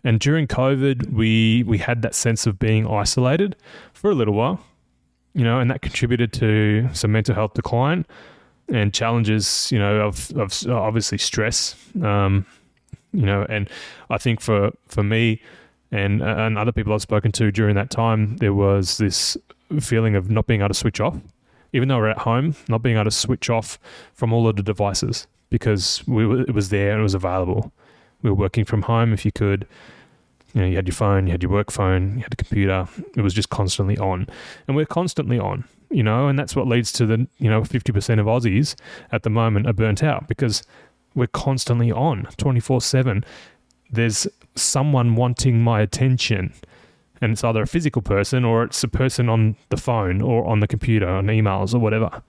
And 0.02 0.18
during 0.18 0.46
COVID, 0.48 1.12
we 1.12 1.62
we 1.64 1.78
had 1.78 2.02
that 2.02 2.14
sense 2.14 2.46
of 2.46 2.58
being 2.58 2.86
isolated 2.86 3.54
for 3.92 4.10
a 4.10 4.14
little 4.14 4.34
while, 4.34 4.58
you 5.34 5.44
know, 5.44 5.60
and 5.60 5.70
that 5.70 5.82
contributed 5.82 6.32
to 6.34 6.88
some 6.92 7.12
mental 7.12 7.34
health 7.34 7.54
decline 7.54 8.06
and 8.68 8.92
challenges, 8.92 9.70
you 9.70 9.78
know, 9.78 10.00
of, 10.00 10.30
of 10.36 10.66
obviously 10.68 11.18
stress, 11.18 11.76
um, 12.02 12.46
you 13.12 13.24
know, 13.24 13.46
and 13.48 13.70
I 14.10 14.18
think 14.18 14.40
for 14.40 14.72
for 14.86 15.02
me 15.02 15.40
and 15.90 16.22
and 16.22 16.58
other 16.58 16.72
people 16.72 16.92
I've 16.92 17.02
spoken 17.02 17.32
to 17.32 17.50
during 17.50 17.74
that 17.76 17.90
time, 17.90 18.36
there 18.38 18.54
was 18.54 18.98
this 18.98 19.36
feeling 19.80 20.14
of 20.14 20.30
not 20.30 20.46
being 20.46 20.60
able 20.60 20.68
to 20.68 20.74
switch 20.74 21.00
off, 21.00 21.16
even 21.72 21.88
though 21.88 21.98
we're 21.98 22.10
at 22.10 22.18
home, 22.18 22.54
not 22.68 22.82
being 22.82 22.96
able 22.96 23.04
to 23.04 23.10
switch 23.10 23.48
off 23.48 23.78
from 24.14 24.32
all 24.32 24.48
of 24.48 24.56
the 24.56 24.62
devices 24.62 25.26
because 25.50 26.06
we 26.06 26.24
it 26.42 26.54
was 26.54 26.68
there 26.70 26.92
and 26.92 27.00
it 27.00 27.04
was 27.04 27.14
available. 27.14 27.72
We 28.22 28.30
were 28.30 28.36
working 28.36 28.64
from 28.64 28.82
home 28.82 29.12
if 29.12 29.24
you 29.24 29.32
could. 29.32 29.66
You 30.54 30.62
know, 30.62 30.68
you 30.68 30.76
had 30.76 30.86
your 30.86 30.94
phone, 30.94 31.26
you 31.26 31.32
had 31.32 31.42
your 31.42 31.52
work 31.52 31.70
phone, 31.70 32.16
you 32.16 32.22
had 32.22 32.32
a 32.32 32.36
computer. 32.36 32.88
It 33.14 33.20
was 33.20 33.34
just 33.34 33.50
constantly 33.50 33.98
on, 33.98 34.26
and 34.66 34.74
we're 34.74 34.86
constantly 34.86 35.38
on 35.38 35.64
you 35.90 36.02
know, 36.02 36.28
and 36.28 36.38
that's 36.38 36.56
what 36.56 36.66
leads 36.66 36.92
to 36.92 37.06
the, 37.06 37.26
you 37.38 37.48
know, 37.48 37.62
50% 37.62 38.20
of 38.20 38.26
Aussies 38.26 38.74
at 39.12 39.22
the 39.22 39.30
moment 39.30 39.66
are 39.66 39.72
burnt 39.72 40.02
out 40.02 40.28
because 40.28 40.62
we're 41.14 41.26
constantly 41.26 41.90
on 41.90 42.28
24 42.36 42.80
7. 42.80 43.24
There's 43.90 44.26
someone 44.54 45.14
wanting 45.14 45.62
my 45.62 45.80
attention, 45.80 46.52
and 47.20 47.32
it's 47.32 47.44
either 47.44 47.62
a 47.62 47.66
physical 47.66 48.02
person 48.02 48.44
or 48.44 48.64
it's 48.64 48.82
a 48.82 48.88
person 48.88 49.28
on 49.28 49.56
the 49.68 49.76
phone 49.76 50.20
or 50.20 50.44
on 50.46 50.60
the 50.60 50.66
computer, 50.66 51.08
on 51.08 51.26
emails 51.26 51.74
or 51.74 51.78
whatever. 51.78 52.22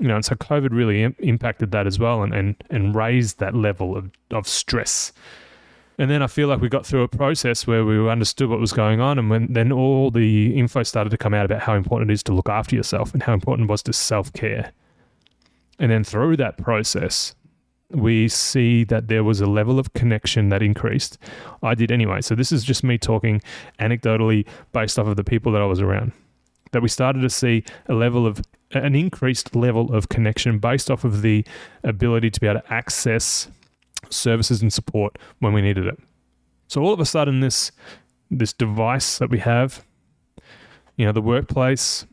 You 0.00 0.08
know, 0.08 0.16
and 0.16 0.24
so 0.24 0.34
COVID 0.34 0.70
really 0.72 1.04
Im- 1.04 1.16
impacted 1.20 1.70
that 1.70 1.86
as 1.86 1.98
well 1.98 2.22
and, 2.22 2.34
and, 2.34 2.56
and 2.68 2.94
raised 2.94 3.38
that 3.38 3.54
level 3.54 3.96
of, 3.96 4.10
of 4.32 4.48
stress 4.48 5.12
and 5.98 6.10
then 6.10 6.22
I 6.22 6.26
feel 6.26 6.48
like 6.48 6.60
we 6.60 6.68
got 6.68 6.84
through 6.84 7.02
a 7.02 7.08
process 7.08 7.66
where 7.66 7.84
we 7.84 8.08
understood 8.08 8.48
what 8.48 8.58
was 8.58 8.72
going 8.72 9.00
on, 9.00 9.18
and 9.18 9.30
when 9.30 9.52
then 9.52 9.70
all 9.70 10.10
the 10.10 10.56
info 10.56 10.82
started 10.82 11.10
to 11.10 11.18
come 11.18 11.34
out 11.34 11.44
about 11.44 11.62
how 11.62 11.74
important 11.74 12.10
it 12.10 12.14
is 12.14 12.22
to 12.24 12.32
look 12.32 12.48
after 12.48 12.74
yourself 12.74 13.12
and 13.12 13.22
how 13.22 13.32
important 13.32 13.68
it 13.68 13.70
was 13.70 13.82
to 13.84 13.92
self 13.92 14.32
care. 14.32 14.72
And 15.78 15.90
then 15.90 16.04
through 16.04 16.36
that 16.38 16.56
process, 16.56 17.34
we 17.90 18.28
see 18.28 18.84
that 18.84 19.08
there 19.08 19.22
was 19.22 19.40
a 19.40 19.46
level 19.46 19.78
of 19.78 19.92
connection 19.92 20.48
that 20.48 20.62
increased. 20.62 21.18
I 21.62 21.74
did 21.74 21.92
anyway. 21.92 22.20
So 22.20 22.34
this 22.34 22.50
is 22.50 22.64
just 22.64 22.82
me 22.82 22.98
talking 22.98 23.40
anecdotally 23.78 24.46
based 24.72 24.98
off 24.98 25.06
of 25.06 25.16
the 25.16 25.24
people 25.24 25.52
that 25.52 25.62
I 25.62 25.66
was 25.66 25.80
around. 25.80 26.12
That 26.72 26.82
we 26.82 26.88
started 26.88 27.20
to 27.20 27.30
see 27.30 27.64
a 27.86 27.94
level 27.94 28.26
of 28.26 28.42
an 28.72 28.96
increased 28.96 29.54
level 29.54 29.94
of 29.94 30.08
connection 30.08 30.58
based 30.58 30.90
off 30.90 31.04
of 31.04 31.22
the 31.22 31.44
ability 31.84 32.30
to 32.30 32.40
be 32.40 32.48
able 32.48 32.60
to 32.60 32.72
access 32.72 33.48
services 34.10 34.62
and 34.62 34.72
support 34.72 35.18
when 35.40 35.52
we 35.52 35.62
needed 35.62 35.86
it. 35.86 35.98
So 36.68 36.82
all 36.82 36.92
of 36.92 37.00
a 37.00 37.06
sudden, 37.06 37.40
this 37.40 37.72
this 38.30 38.52
device 38.52 39.18
that 39.18 39.30
we 39.30 39.38
have, 39.38 39.84
you 40.96 41.06
know, 41.06 41.12
the 41.12 41.22
workplace 41.22 42.06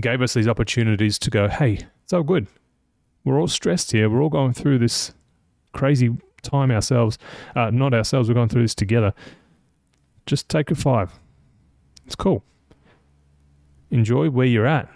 gave 0.00 0.22
us 0.22 0.34
these 0.34 0.48
opportunities 0.48 1.18
to 1.18 1.30
go, 1.30 1.48
hey, 1.48 1.80
it's 2.04 2.12
all 2.12 2.22
good. 2.22 2.46
We're 3.24 3.40
all 3.40 3.48
stressed 3.48 3.92
here. 3.92 4.08
We're 4.08 4.22
all 4.22 4.28
going 4.28 4.52
through 4.52 4.78
this 4.78 5.12
crazy 5.72 6.16
time 6.42 6.70
ourselves. 6.70 7.18
Uh, 7.54 7.70
not 7.70 7.92
ourselves. 7.92 8.28
We're 8.28 8.34
going 8.34 8.48
through 8.48 8.62
this 8.62 8.74
together. 8.74 9.12
Just 10.26 10.48
take 10.48 10.70
a 10.70 10.74
five. 10.74 11.12
It's 12.06 12.14
cool. 12.14 12.44
Enjoy 13.90 14.30
where 14.30 14.46
you're 14.46 14.66
at. 14.66 14.88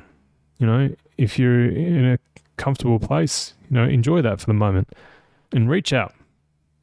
You 0.59 0.67
know, 0.67 0.95
if 1.17 1.39
you're 1.39 1.71
in 1.71 2.05
a 2.05 2.19
comfortable 2.57 2.99
place, 2.99 3.55
you 3.69 3.75
know, 3.77 3.85
enjoy 3.85 4.23
that 4.23 4.41
for 4.41 4.47
the 4.47 4.55
moment 4.55 4.89
and 5.53 5.69
reach 5.69 5.93
out. 5.93 6.15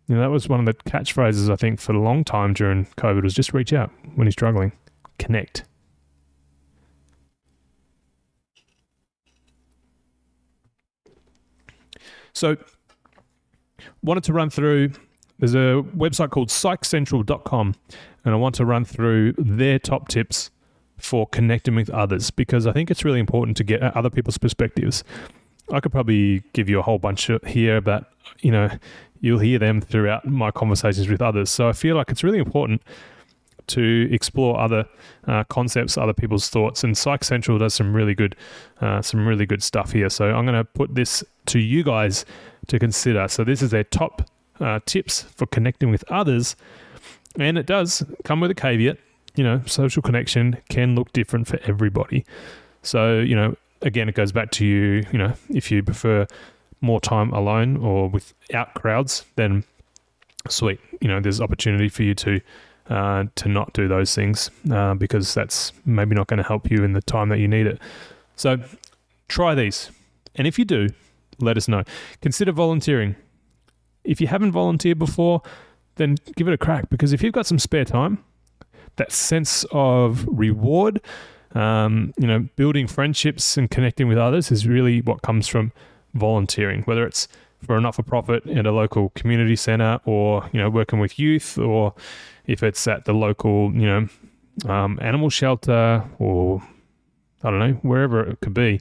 You 0.07 0.15
know, 0.15 0.21
that 0.21 0.31
was 0.31 0.47
one 0.47 0.61
of 0.61 0.65
the 0.65 0.73
catchphrases 0.89 1.51
I 1.51 1.57
think 1.57 1.81
for 1.81 1.93
a 1.93 1.99
long 1.99 2.23
time 2.23 2.53
during 2.53 2.85
COVID 2.97 3.23
was 3.23 3.33
just 3.33 3.53
reach 3.53 3.73
out 3.73 3.91
when 4.15 4.25
you're 4.25 4.31
struggling, 4.31 4.71
connect. 5.19 5.65
So, 12.31 12.55
wanted 14.01 14.23
to 14.25 14.33
run 14.33 14.49
through. 14.49 14.91
There's 15.39 15.55
a 15.55 15.83
website 15.95 16.29
called 16.29 16.49
psychcentral.com, 16.49 17.75
and 18.23 18.33
I 18.33 18.37
want 18.37 18.55
to 18.55 18.65
run 18.65 18.85
through 18.85 19.33
their 19.37 19.77
top 19.77 20.07
tips 20.07 20.51
for 20.97 21.27
connecting 21.27 21.75
with 21.75 21.89
others 21.89 22.31
because 22.31 22.65
I 22.65 22.71
think 22.71 22.89
it's 22.89 23.03
really 23.03 23.19
important 23.19 23.57
to 23.57 23.63
get 23.63 23.81
other 23.81 24.09
people's 24.09 24.37
perspectives. 24.37 25.03
I 25.71 25.79
could 25.79 25.91
probably 25.91 26.43
give 26.53 26.69
you 26.69 26.79
a 26.79 26.81
whole 26.81 26.97
bunch 26.97 27.29
here, 27.45 27.81
but 27.81 28.11
you 28.41 28.51
know, 28.51 28.69
you'll 29.21 29.39
hear 29.39 29.59
them 29.59 29.81
throughout 29.81 30.25
my 30.25 30.51
conversations 30.51 31.07
with 31.07 31.21
others. 31.21 31.49
So 31.49 31.67
I 31.67 31.73
feel 31.73 31.95
like 31.95 32.09
it's 32.09 32.23
really 32.23 32.39
important 32.39 32.81
to 33.67 34.07
explore 34.11 34.59
other 34.59 34.85
uh, 35.27 35.43
concepts, 35.45 35.97
other 35.97 36.13
people's 36.13 36.49
thoughts, 36.49 36.83
and 36.83 36.97
Psych 36.97 37.23
Central 37.23 37.57
does 37.57 37.73
some 37.73 37.93
really 37.93 38.15
good, 38.15 38.35
uh, 38.81 39.01
some 39.01 39.27
really 39.27 39.45
good 39.45 39.61
stuff 39.61 39.91
here. 39.91 40.09
So 40.09 40.25
I'm 40.25 40.45
going 40.45 40.57
to 40.57 40.63
put 40.63 40.95
this 40.95 41.23
to 41.47 41.59
you 41.59 41.83
guys 41.83 42.25
to 42.67 42.79
consider. 42.79 43.27
So 43.27 43.43
this 43.43 43.61
is 43.61 43.71
their 43.71 43.83
top 43.83 44.29
uh, 44.59 44.79
tips 44.85 45.23
for 45.23 45.45
connecting 45.45 45.91
with 45.91 46.03
others, 46.09 46.55
and 47.37 47.57
it 47.57 47.65
does 47.65 48.03
come 48.23 48.39
with 48.39 48.51
a 48.51 48.55
caveat. 48.55 48.97
You 49.35 49.43
know, 49.43 49.61
social 49.65 50.01
connection 50.01 50.57
can 50.69 50.95
look 50.95 51.13
different 51.13 51.47
for 51.47 51.59
everybody. 51.63 52.25
So 52.81 53.19
you 53.19 53.35
know, 53.35 53.55
again, 53.81 54.09
it 54.09 54.15
goes 54.15 54.31
back 54.31 54.51
to 54.51 54.65
you. 54.65 55.05
You 55.11 55.19
know, 55.19 55.33
if 55.49 55.71
you 55.71 55.83
prefer 55.83 56.25
more 56.81 56.99
time 56.99 57.31
alone 57.33 57.77
or 57.77 58.09
without 58.09 58.73
crowds, 58.73 59.25
then 59.35 59.63
sweet. 60.49 60.79
You 61.01 61.07
know, 61.07 61.19
there's 61.19 61.41
opportunity 61.41 61.89
for 61.89 62.03
you 62.03 62.13
to 62.15 62.41
uh, 62.89 63.25
to 63.35 63.49
not 63.49 63.73
do 63.73 63.87
those 63.87 64.15
things 64.15 64.49
uh, 64.71 64.93
because 64.93 65.33
that's 65.33 65.73
maybe 65.85 66.15
not 66.15 66.27
going 66.27 66.37
to 66.37 66.47
help 66.47 66.71
you 66.71 66.83
in 66.83 66.93
the 66.93 67.01
time 67.01 67.29
that 67.29 67.39
you 67.39 67.47
need 67.47 67.67
it. 67.67 67.79
So 68.35 68.59
try 69.27 69.55
these, 69.55 69.91
and 70.35 70.47
if 70.47 70.57
you 70.57 70.65
do, 70.65 70.89
let 71.39 71.57
us 71.57 71.67
know. 71.67 71.83
Consider 72.21 72.51
volunteering. 72.51 73.15
If 74.03 74.21
you 74.21 74.27
haven't 74.27 74.53
volunteered 74.53 74.99
before, 74.99 75.41
then 75.95 76.15
give 76.35 76.47
it 76.47 76.53
a 76.53 76.57
crack 76.57 76.89
because 76.89 77.11
if 77.11 77.21
you've 77.21 77.33
got 77.33 77.45
some 77.45 77.59
spare 77.59 77.83
time, 77.83 78.23
that 78.95 79.11
sense 79.11 79.65
of 79.71 80.25
reward, 80.29 81.01
um, 81.55 82.13
you 82.17 82.27
know, 82.27 82.47
building 82.55 82.87
friendships 82.87 83.57
and 83.57 83.69
connecting 83.69 84.07
with 84.07 84.17
others 84.17 84.51
is 84.51 84.67
really 84.67 85.01
what 85.01 85.21
comes 85.21 85.47
from 85.47 85.71
volunteering, 86.17 86.81
whether 86.83 87.05
it's 87.05 87.27
for 87.65 87.77
a 87.77 87.81
not-for-profit 87.81 88.45
at 88.47 88.65
a 88.65 88.71
local 88.71 89.09
community 89.09 89.55
center 89.55 89.99
or 90.05 90.47
you 90.53 90.59
know 90.59 90.69
working 90.69 90.99
with 90.99 91.17
youth 91.17 91.57
or 91.57 91.91
if 92.45 92.61
it's 92.61 92.87
at 92.87 93.05
the 93.05 93.13
local 93.13 93.73
you 93.73 93.87
know 93.87 94.07
um, 94.71 94.99
animal 95.01 95.27
shelter 95.27 96.03
or 96.19 96.61
i 97.43 97.49
don't 97.49 97.57
know 97.57 97.73
wherever 97.81 98.23
it 98.23 98.39
could 98.41 98.53
be 98.53 98.79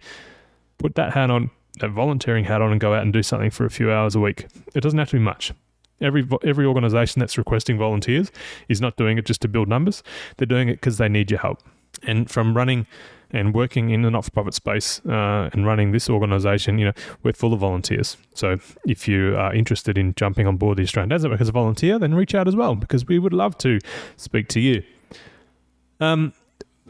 put 0.76 0.94
that 0.94 1.14
hat 1.14 1.30
on 1.30 1.50
that 1.80 1.90
volunteering 1.90 2.44
hat 2.44 2.62
on 2.62 2.72
and 2.72 2.80
go 2.80 2.94
out 2.94 3.02
and 3.02 3.12
do 3.12 3.22
something 3.22 3.50
for 3.50 3.64
a 3.64 3.70
few 3.70 3.92
hours 3.92 4.14
a 4.14 4.20
week. 4.20 4.46
It 4.74 4.80
doesn't 4.80 4.98
have 4.98 5.10
to 5.10 5.16
be 5.16 5.22
much. 5.22 5.52
Every 6.00 6.26
every 6.44 6.66
organization 6.66 7.20
that's 7.20 7.38
requesting 7.38 7.78
volunteers 7.78 8.30
is 8.68 8.80
not 8.80 8.96
doing 8.96 9.18
it 9.18 9.24
just 9.24 9.40
to 9.42 9.48
build 9.48 9.68
numbers. 9.68 10.02
They're 10.36 10.46
doing 10.46 10.68
it 10.68 10.74
because 10.74 10.98
they 10.98 11.08
need 11.08 11.30
your 11.30 11.40
help. 11.40 11.62
And 12.02 12.30
from 12.30 12.56
running 12.56 12.86
and 13.32 13.54
working 13.54 13.90
in 13.90 14.02
the 14.02 14.10
not-for-profit 14.10 14.54
space 14.54 15.00
uh, 15.06 15.50
and 15.52 15.66
running 15.66 15.92
this 15.92 16.08
organisation, 16.08 16.78
you 16.78 16.86
know, 16.86 16.92
we're 17.22 17.32
full 17.32 17.52
of 17.52 17.60
volunteers. 17.60 18.16
So 18.34 18.58
if 18.86 19.08
you 19.08 19.36
are 19.36 19.54
interested 19.54 19.98
in 19.98 20.14
jumping 20.14 20.46
on 20.46 20.56
board 20.56 20.78
the 20.78 20.82
Australian 20.82 21.10
Dads 21.10 21.24
Network 21.24 21.40
as 21.40 21.48
a 21.48 21.52
volunteer, 21.52 21.98
then 21.98 22.14
reach 22.14 22.34
out 22.34 22.48
as 22.48 22.56
well 22.56 22.74
because 22.74 23.06
we 23.06 23.18
would 23.18 23.32
love 23.32 23.58
to 23.58 23.78
speak 24.16 24.48
to 24.48 24.60
you. 24.60 24.82
Um, 26.00 26.32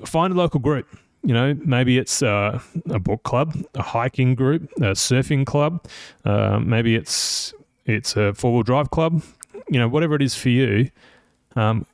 find 0.04 0.32
a 0.32 0.36
local 0.36 0.60
group. 0.60 0.86
You 1.22 1.34
know, 1.34 1.58
maybe 1.64 1.98
it's 1.98 2.22
uh, 2.22 2.60
a 2.88 3.00
book 3.00 3.24
club, 3.24 3.56
a 3.74 3.82
hiking 3.82 4.36
group, 4.36 4.70
a 4.76 4.92
surfing 4.92 5.44
club. 5.44 5.84
Uh, 6.24 6.60
maybe 6.60 6.94
it's 6.94 7.52
it's 7.84 8.16
a 8.16 8.32
four 8.34 8.52
wheel 8.52 8.62
drive 8.62 8.90
club. 8.90 9.22
You 9.68 9.80
know, 9.80 9.88
whatever 9.88 10.14
it 10.14 10.22
is 10.22 10.36
for 10.36 10.50
you. 10.50 10.90
Um, 11.56 11.86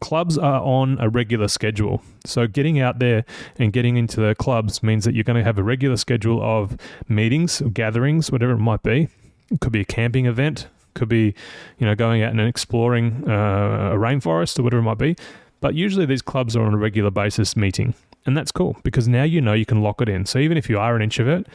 clubs 0.00 0.38
are 0.38 0.60
on 0.60 0.98
a 1.00 1.08
regular 1.08 1.48
schedule. 1.48 2.02
So 2.24 2.46
getting 2.46 2.80
out 2.80 2.98
there 2.98 3.24
and 3.58 3.72
getting 3.72 3.96
into 3.96 4.20
the 4.20 4.34
clubs 4.34 4.82
means 4.82 5.04
that 5.04 5.14
you're 5.14 5.24
going 5.24 5.38
to 5.38 5.44
have 5.44 5.58
a 5.58 5.62
regular 5.62 5.96
schedule 5.96 6.42
of 6.42 6.76
meetings, 7.08 7.62
gatherings, 7.72 8.30
whatever 8.30 8.52
it 8.52 8.58
might 8.58 8.82
be. 8.82 9.08
It 9.50 9.60
could 9.60 9.72
be 9.72 9.80
a 9.80 9.84
camping 9.84 10.26
event, 10.26 10.66
could 10.94 11.08
be, 11.08 11.34
you 11.78 11.86
know, 11.86 11.94
going 11.94 12.22
out 12.22 12.30
and 12.30 12.40
exploring 12.40 13.24
uh, 13.28 13.92
a 13.92 13.96
rainforest 13.96 14.58
or 14.58 14.62
whatever 14.62 14.80
it 14.80 14.84
might 14.84 14.98
be. 14.98 15.16
But 15.60 15.74
usually 15.74 16.06
these 16.06 16.22
clubs 16.22 16.56
are 16.56 16.64
on 16.64 16.74
a 16.74 16.78
regular 16.78 17.10
basis 17.10 17.56
meeting. 17.56 17.94
And 18.26 18.36
that's 18.36 18.50
cool 18.50 18.76
because 18.82 19.06
now 19.06 19.22
you 19.22 19.40
know 19.40 19.52
you 19.52 19.64
can 19.64 19.82
lock 19.82 20.00
it 20.00 20.08
in. 20.08 20.26
So 20.26 20.38
even 20.38 20.58
if 20.58 20.68
you 20.68 20.78
are 20.78 20.96
an 20.96 21.02
introvert, 21.02 21.46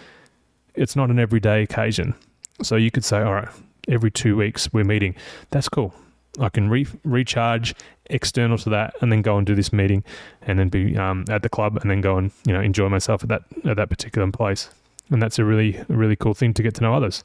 it's 0.73 0.95
not 0.95 1.09
an 1.09 1.19
everyday 1.19 1.63
occasion. 1.63 2.15
So 2.63 2.77
you 2.77 2.91
could 2.91 3.03
say, 3.03 3.21
all 3.21 3.33
right, 3.33 3.49
every 3.89 4.09
two 4.09 4.37
weeks 4.37 4.71
we're 4.71 4.85
meeting. 4.85 5.15
That's 5.49 5.67
cool. 5.67 5.93
I 6.39 6.49
can 6.49 6.69
re- 6.69 6.87
recharge 7.03 7.75
external 8.05 8.57
to 8.59 8.69
that, 8.69 8.95
and 9.01 9.11
then 9.11 9.21
go 9.21 9.37
and 9.37 9.45
do 9.45 9.55
this 9.55 9.73
meeting, 9.73 10.03
and 10.41 10.57
then 10.57 10.69
be 10.69 10.97
um, 10.97 11.25
at 11.29 11.43
the 11.43 11.49
club, 11.49 11.77
and 11.77 11.89
then 11.89 12.01
go 12.01 12.17
and 12.17 12.31
you 12.45 12.53
know 12.53 12.61
enjoy 12.61 12.89
myself 12.89 13.23
at 13.23 13.29
that 13.29 13.43
at 13.65 13.77
that 13.77 13.89
particular 13.89 14.29
place. 14.31 14.69
And 15.09 15.21
that's 15.21 15.39
a 15.39 15.45
really 15.45 15.83
really 15.87 16.15
cool 16.15 16.33
thing 16.33 16.53
to 16.53 16.63
get 16.63 16.75
to 16.75 16.81
know 16.81 16.93
others. 16.93 17.23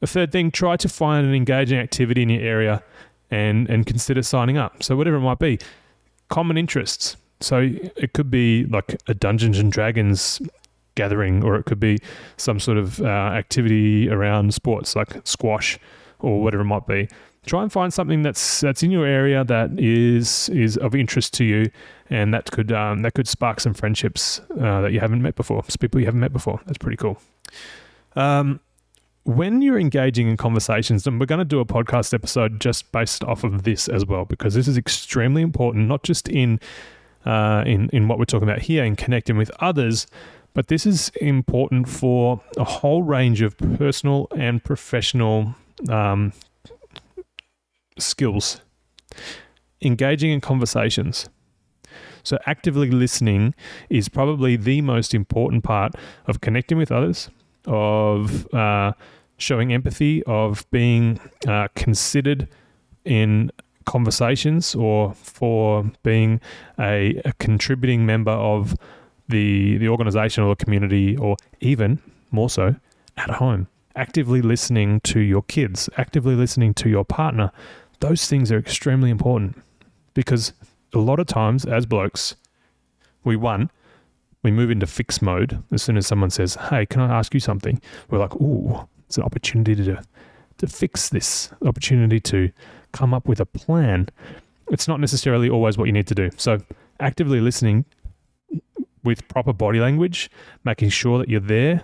A 0.00 0.06
third 0.06 0.32
thing, 0.32 0.50
try 0.50 0.76
to 0.76 0.88
find 0.88 1.26
an 1.26 1.34
engaging 1.34 1.78
activity 1.78 2.22
in 2.22 2.28
your 2.28 2.42
area, 2.42 2.82
and 3.30 3.68
and 3.70 3.86
consider 3.86 4.22
signing 4.22 4.56
up. 4.56 4.82
So 4.82 4.96
whatever 4.96 5.16
it 5.16 5.20
might 5.20 5.38
be, 5.38 5.58
common 6.28 6.58
interests. 6.58 7.16
So 7.40 7.70
it 7.96 8.12
could 8.12 8.30
be 8.30 8.66
like 8.66 9.00
a 9.08 9.14
Dungeons 9.14 9.58
and 9.58 9.72
Dragons 9.72 10.40
gathering, 10.94 11.42
or 11.42 11.56
it 11.56 11.64
could 11.64 11.80
be 11.80 11.98
some 12.36 12.60
sort 12.60 12.78
of 12.78 13.00
uh, 13.00 13.04
activity 13.06 14.08
around 14.08 14.54
sports 14.54 14.94
like 14.94 15.26
squash 15.26 15.78
or 16.20 16.40
whatever 16.40 16.62
it 16.62 16.66
might 16.66 16.86
be 16.86 17.08
try 17.46 17.62
and 17.62 17.72
find 17.72 17.92
something 17.92 18.22
that's 18.22 18.60
that's 18.60 18.82
in 18.82 18.90
your 18.90 19.06
area 19.06 19.44
that 19.44 19.78
is 19.78 20.48
is 20.50 20.76
of 20.76 20.94
interest 20.94 21.34
to 21.34 21.44
you, 21.44 21.70
and 22.10 22.32
that 22.32 22.50
could 22.50 22.72
um, 22.72 23.02
that 23.02 23.14
could 23.14 23.28
spark 23.28 23.60
some 23.60 23.74
friendships 23.74 24.40
uh, 24.60 24.80
that 24.80 24.92
you 24.92 25.00
haven't 25.00 25.22
met 25.22 25.34
before. 25.34 25.62
People 25.80 26.00
you 26.00 26.06
haven't 26.06 26.20
met 26.20 26.32
before. 26.32 26.60
That's 26.66 26.78
pretty 26.78 26.96
cool. 26.96 27.18
Um, 28.14 28.60
when 29.24 29.62
you're 29.62 29.78
engaging 29.78 30.28
in 30.28 30.36
conversations, 30.36 31.06
and 31.06 31.20
we're 31.20 31.26
going 31.26 31.38
to 31.38 31.44
do 31.44 31.60
a 31.60 31.64
podcast 31.64 32.12
episode 32.12 32.60
just 32.60 32.90
based 32.90 33.22
off 33.24 33.44
of 33.44 33.62
this 33.62 33.88
as 33.88 34.04
well, 34.04 34.24
because 34.24 34.54
this 34.54 34.66
is 34.66 34.76
extremely 34.76 35.42
important, 35.42 35.88
not 35.88 36.02
just 36.02 36.28
in 36.28 36.60
uh, 37.24 37.62
in 37.66 37.88
in 37.92 38.08
what 38.08 38.18
we're 38.18 38.24
talking 38.24 38.48
about 38.48 38.62
here, 38.62 38.84
and 38.84 38.96
connecting 38.98 39.36
with 39.36 39.50
others, 39.58 40.06
but 40.54 40.68
this 40.68 40.86
is 40.86 41.08
important 41.20 41.88
for 41.88 42.40
a 42.56 42.64
whole 42.64 43.02
range 43.02 43.42
of 43.42 43.56
personal 43.56 44.28
and 44.36 44.62
professional 44.62 45.54
um, 45.88 46.32
skills, 47.98 48.60
engaging 49.80 50.30
in 50.30 50.40
conversations. 50.40 51.28
So, 52.24 52.38
actively 52.46 52.90
listening 52.90 53.54
is 53.90 54.08
probably 54.08 54.56
the 54.56 54.80
most 54.80 55.12
important 55.14 55.64
part 55.64 55.94
of 56.26 56.40
connecting 56.40 56.78
with 56.78 56.92
others, 56.92 57.28
of 57.66 58.52
uh, 58.54 58.92
showing 59.38 59.72
empathy, 59.72 60.22
of 60.24 60.68
being 60.70 61.18
uh, 61.46 61.68
considered 61.74 62.48
in 63.04 63.50
conversations, 63.84 64.74
or 64.74 65.14
for 65.14 65.90
being 66.04 66.40
a, 66.78 67.20
a 67.24 67.32
contributing 67.34 68.06
member 68.06 68.32
of 68.32 68.76
the 69.28 69.78
the 69.78 69.88
organization 69.88 70.44
or 70.44 70.54
the 70.54 70.64
community, 70.64 71.16
or 71.16 71.36
even 71.60 72.00
more 72.30 72.48
so 72.48 72.76
at 73.16 73.30
home. 73.30 73.66
Actively 73.96 74.40
listening 74.40 75.00
to 75.00 75.20
your 75.20 75.42
kids, 75.42 75.90
actively 75.98 76.34
listening 76.34 76.72
to 76.74 76.88
your 76.88 77.04
partner, 77.04 77.50
those 78.02 78.26
things 78.26 78.50
are 78.50 78.58
extremely 78.58 79.10
important 79.10 79.56
because 80.12 80.52
a 80.92 80.98
lot 80.98 81.20
of 81.20 81.26
times 81.26 81.64
as 81.64 81.86
blokes, 81.86 82.36
we 83.24 83.36
one, 83.36 83.70
we 84.42 84.50
move 84.50 84.70
into 84.70 84.86
fix 84.86 85.22
mode 85.22 85.62
as 85.70 85.82
soon 85.82 85.96
as 85.96 86.06
someone 86.06 86.28
says, 86.28 86.56
Hey, 86.68 86.84
can 86.84 87.00
I 87.00 87.16
ask 87.16 87.32
you 87.32 87.40
something? 87.40 87.80
We're 88.10 88.18
like, 88.18 88.34
Ooh, 88.34 88.88
it's 89.06 89.16
an 89.16 89.22
opportunity 89.22 89.76
to 89.84 90.02
to 90.58 90.66
fix 90.66 91.08
this, 91.08 91.50
opportunity 91.64 92.20
to 92.20 92.50
come 92.92 93.14
up 93.14 93.26
with 93.26 93.40
a 93.40 93.46
plan. 93.46 94.08
It's 94.70 94.86
not 94.86 95.00
necessarily 95.00 95.48
always 95.48 95.78
what 95.78 95.86
you 95.86 95.92
need 95.92 96.06
to 96.08 96.14
do. 96.14 96.30
So 96.36 96.58
actively 97.00 97.40
listening 97.40 97.84
with 99.02 99.26
proper 99.28 99.52
body 99.52 99.80
language, 99.80 100.30
making 100.64 100.90
sure 100.90 101.18
that 101.18 101.28
you're 101.28 101.40
there, 101.40 101.82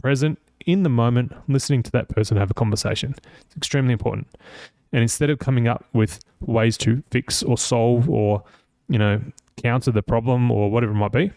present 0.00 0.38
in 0.66 0.82
the 0.82 0.88
moment, 0.88 1.32
listening 1.48 1.82
to 1.84 1.90
that 1.92 2.08
person 2.08 2.36
have 2.36 2.50
a 2.50 2.54
conversation. 2.54 3.14
It's 3.46 3.56
extremely 3.56 3.92
important. 3.92 4.26
And 4.92 5.02
instead 5.02 5.30
of 5.30 5.38
coming 5.38 5.68
up 5.68 5.84
with 5.92 6.20
ways 6.40 6.76
to 6.78 7.02
fix 7.10 7.42
or 7.42 7.56
solve 7.56 8.10
or, 8.10 8.42
you 8.88 8.98
know, 8.98 9.20
counter 9.56 9.90
the 9.90 10.02
problem 10.02 10.50
or 10.50 10.70
whatever 10.70 10.92
it 10.92 10.96
might 10.96 11.12
be, 11.12 11.30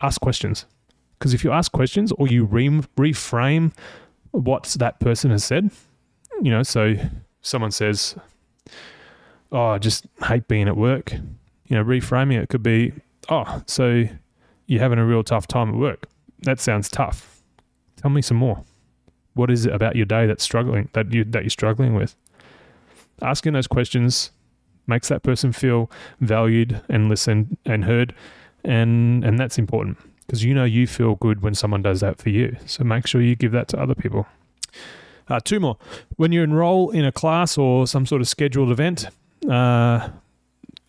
ask 0.00 0.20
questions. 0.20 0.66
Because 1.18 1.34
if 1.34 1.44
you 1.44 1.50
ask 1.52 1.72
questions 1.72 2.12
or 2.12 2.28
you 2.28 2.44
re- 2.44 2.68
reframe 2.96 3.72
what 4.32 4.64
that 4.78 5.00
person 5.00 5.30
has 5.30 5.44
said, 5.44 5.70
you 6.42 6.50
know, 6.50 6.62
so 6.62 6.94
someone 7.42 7.70
says, 7.70 8.16
Oh, 9.52 9.68
I 9.68 9.78
just 9.78 10.06
hate 10.24 10.48
being 10.48 10.68
at 10.68 10.76
work. 10.76 11.12
You 11.12 11.76
know, 11.76 11.84
reframing 11.84 12.40
it 12.40 12.48
could 12.48 12.62
be, 12.62 12.92
Oh, 13.28 13.62
so 13.66 14.04
you're 14.66 14.80
having 14.80 14.98
a 14.98 15.06
real 15.06 15.22
tough 15.22 15.46
time 15.46 15.70
at 15.70 15.74
work. 15.76 16.06
That 16.42 16.60
sounds 16.60 16.88
tough. 16.88 17.42
Tell 17.96 18.10
me 18.10 18.22
some 18.22 18.36
more. 18.36 18.64
What 19.36 19.50
is 19.50 19.66
it 19.66 19.72
about 19.72 19.94
your 19.94 20.06
day 20.06 20.26
that's 20.26 20.42
struggling 20.42 20.88
that 20.92 21.12
you 21.12 21.24
that 21.24 21.42
you're 21.44 21.50
struggling 21.50 21.94
with? 21.94 22.16
asking 23.22 23.52
those 23.54 23.66
questions 23.66 24.30
makes 24.86 25.08
that 25.08 25.22
person 25.22 25.52
feel 25.52 25.90
valued 26.20 26.80
and 26.88 27.08
listened 27.08 27.56
and 27.64 27.84
heard 27.84 28.14
and 28.64 29.24
and 29.24 29.38
that's 29.38 29.58
important 29.58 29.96
because 30.26 30.44
you 30.44 30.54
know 30.54 30.64
you 30.64 30.86
feel 30.86 31.14
good 31.16 31.42
when 31.42 31.54
someone 31.54 31.82
does 31.82 32.00
that 32.00 32.18
for 32.18 32.30
you. 32.30 32.56
So 32.66 32.82
make 32.82 33.06
sure 33.06 33.20
you 33.20 33.36
give 33.36 33.52
that 33.52 33.68
to 33.68 33.80
other 33.80 33.94
people. 33.94 34.26
Uh, 35.28 35.40
two 35.40 35.60
more. 35.60 35.76
When 36.16 36.32
you 36.32 36.42
enroll 36.42 36.90
in 36.90 37.04
a 37.04 37.12
class 37.12 37.56
or 37.56 37.86
some 37.86 38.06
sort 38.06 38.20
of 38.20 38.28
scheduled 38.28 38.70
event 38.70 39.06
uh, 39.48 40.08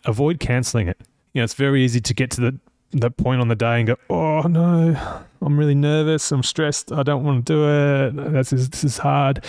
avoid 0.04 0.40
cancelling 0.40 0.88
it. 0.88 1.00
You 1.32 1.40
know 1.40 1.44
it's 1.44 1.54
very 1.54 1.84
easy 1.84 2.00
to 2.00 2.14
get 2.14 2.30
to 2.32 2.40
the 2.40 2.58
that 2.92 3.16
point 3.16 3.40
on 3.40 3.48
the 3.48 3.54
day 3.54 3.78
and 3.78 3.86
go 3.86 3.96
oh 4.10 4.42
no 4.42 5.22
i'm 5.42 5.58
really 5.58 5.74
nervous 5.74 6.30
i'm 6.32 6.42
stressed 6.42 6.92
i 6.92 7.02
don't 7.02 7.24
want 7.24 7.44
to 7.46 7.52
do 7.52 7.68
it 7.68 8.32
this 8.32 8.52
is, 8.52 8.68
this 8.70 8.84
is 8.84 8.98
hard 8.98 9.44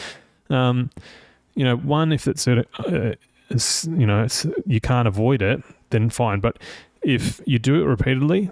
um, 0.49 0.89
you 1.56 1.63
know, 1.63 1.78
one 1.78 2.12
if 2.12 2.28
it's 2.28 2.47
a, 2.47 2.60
uh, 2.80 3.13
it's, 3.49 3.86
you 3.86 4.06
know 4.06 4.23
it's, 4.23 4.45
you 4.65 4.80
can't 4.80 5.08
avoid 5.08 5.41
it, 5.41 5.62
then 5.89 6.10
fine. 6.10 6.39
But 6.39 6.58
if 7.02 7.41
you 7.45 7.60
do 7.60 7.82
it 7.82 7.86
repeatedly, 7.86 8.52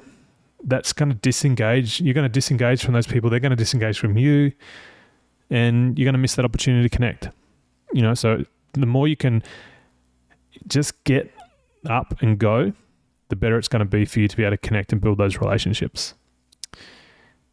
that's 0.64 0.94
going 0.94 1.10
to 1.10 1.16
disengage. 1.16 2.02
You're 2.02 2.14
going 2.14 2.26
to 2.26 2.30
disengage 2.30 2.84
from 2.84 2.94
those 2.94 3.08
people. 3.08 3.30
They're 3.30 3.40
going 3.40 3.52
to 3.52 3.56
disengage 3.56 4.00
from 4.00 4.18
you, 4.18 4.52
and 5.50 5.98
you're 5.98 6.06
going 6.06 6.14
to 6.14 6.20
miss 6.20 6.36
that 6.36 6.46
opportunity 6.46 6.88
to 6.88 6.96
connect. 6.96 7.30
You 7.94 8.02
know, 8.02 8.14
so 8.14 8.44
the 8.74 8.86
more 8.86 9.08
you 9.08 9.16
can 9.16 9.44
just 10.68 11.04
get 11.04 11.32
up 11.88 12.22
and 12.22 12.38
go, 12.38 12.74
the 13.30 13.36
better 13.36 13.58
it's 13.58 13.68
going 13.68 13.80
to 13.80 13.86
be 13.86 14.06
for 14.06 14.20
you 14.20 14.28
to 14.28 14.36
be 14.36 14.44
able 14.44 14.52
to 14.52 14.58
connect 14.58 14.92
and 14.92 15.00
build 15.00 15.18
those 15.18 15.38
relationships. 15.38 16.14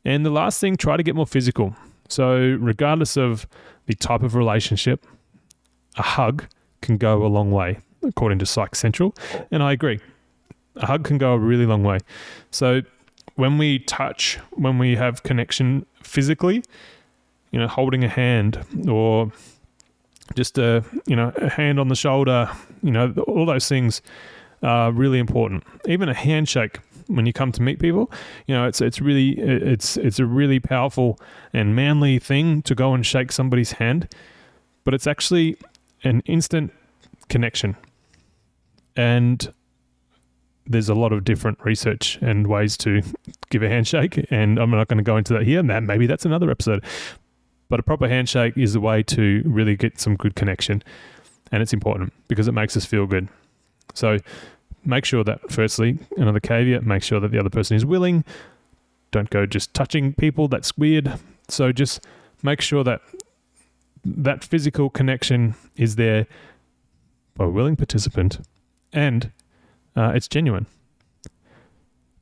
And 0.05 0.25
the 0.25 0.31
last 0.31 0.61
thing, 0.61 0.77
try 0.77 0.97
to 0.97 1.03
get 1.03 1.15
more 1.15 1.27
physical. 1.27 1.75
So, 2.09 2.37
regardless 2.61 3.17
of 3.17 3.47
the 3.87 3.95
type 3.95 4.23
of 4.23 4.35
relationship, 4.35 5.07
a 5.97 6.03
hug 6.03 6.45
can 6.83 6.97
go 6.99 7.25
a 7.25 7.29
long 7.29 7.51
way, 7.51 7.79
according 8.03 8.39
to 8.41 8.47
Psych 8.47 8.75
Central. 8.75 9.15
And 9.51 9.63
I 9.63 9.73
agree. 9.73 10.01
A 10.77 10.87
hug 10.87 11.05
can 11.05 11.19
go 11.19 11.33
a 11.33 11.39
really 11.39 11.67
long 11.67 11.83
way. 11.83 11.99
So, 12.51 12.83
when 13.37 13.59
we 13.59 13.81
touch, 13.81 14.39
when 14.53 14.79
we 14.79 14.97
have 14.97 15.23
connection 15.23 15.87
physically, 16.03 16.63
you 17.51 17.59
know, 17.59 17.67
holding 17.67 18.05
a 18.05 18.09
hand 18.09 18.65
or 18.89 19.33
just 20.35 20.59
a, 20.59 20.85
you 21.07 21.17
know, 21.17 21.33
a 21.37 21.49
hand 21.49 21.81
on 21.81 21.89
the 21.89 21.95
shoulder, 21.95 22.51
you 22.83 22.91
know, 22.91 23.13
all 23.27 23.47
those 23.47 23.69
things 23.69 24.03
are 24.63 24.93
really 24.93 25.19
important. 25.19 25.65
Even 25.87 26.09
a 26.09 26.15
handshake 26.15 26.79
when 27.07 27.27
you 27.27 27.33
come 27.33 27.53
to 27.53 27.63
meet 27.63 27.79
people, 27.79 28.11
you 28.47 28.55
know, 28.55 28.67
it's 28.67 28.81
it's 28.81 29.01
really 29.01 29.39
it's 29.39 29.97
it's 29.97 30.19
a 30.19 30.27
really 30.27 30.61
powerful 30.61 31.19
and 31.53 31.75
manly 31.77 32.19
thing 32.19 32.63
to 32.63 32.75
go 32.75 32.95
and 32.95 33.05
shake 33.05 33.33
somebody's 33.33 33.73
hand, 33.73 34.09
but 34.85 34.95
it's 34.95 35.07
actually 35.07 35.57
an 36.03 36.23
instant 36.27 36.73
connection. 37.29 37.77
And 38.97 39.53
there's 40.67 40.89
a 40.89 40.95
lot 40.95 41.13
of 41.13 41.25
different 41.25 41.59
research 41.65 42.19
and 42.23 42.47
ways 42.47 42.77
to 42.79 43.03
give 43.51 43.63
a 43.63 43.69
handshake, 43.69 44.27
and 44.31 44.59
I'm 44.59 44.71
not 44.71 44.89
going 44.89 44.99
to 44.99 45.05
go 45.05 45.17
into 45.17 45.35
that 45.35 45.43
here. 45.43 45.61
And 45.61 45.69
that 45.71 45.83
maybe 45.83 46.07
that's 46.07 46.25
another 46.25 46.51
episode. 46.51 46.85
But 47.69 47.81
a 47.81 47.83
proper 47.83 48.09
handshake 48.09 48.57
is 48.57 48.75
a 48.75 48.81
way 48.81 49.03
to 49.05 49.43
really 49.47 49.77
get 49.77 50.01
some 50.01 50.17
good 50.17 50.37
connection, 50.37 50.83
and 51.53 51.63
it's 51.63 51.73
important 51.73 52.13
because 52.29 52.49
it 52.49 52.53
makes 52.53 52.77
us 52.77 52.85
feel 52.85 53.07
good. 53.07 53.29
So 53.95 54.19
make 54.87 55.05
sure 55.05 55.25
that, 55.25 55.51
firstly, 55.51 55.99
another 56.17 56.41
caveat, 56.41 56.85
make 56.85 57.03
sure 57.03 57.21
that 57.21 57.31
the 57.31 57.39
other 57.39 57.51
person 57.51 57.77
is 57.77 57.85
willing. 57.85 58.25
Don't 59.11 59.31
go 59.31 59.47
just 59.47 59.75
touching 59.75 60.13
people, 60.13 60.49
that's 60.49 60.77
weird. 60.77 61.19
So 61.49 61.73
just 61.73 62.05
make 62.43 62.61
sure 62.61 62.85
that 62.85 63.01
that 64.05 64.45
physical 64.45 64.91
connection 64.91 65.55
is 65.77 65.97
there 65.97 66.27
by 67.35 67.45
a 67.45 67.49
willing 67.49 67.77
participant 67.77 68.41
and 68.93 69.31
uh, 69.97 70.13
it's 70.15 70.29
genuine. 70.29 70.67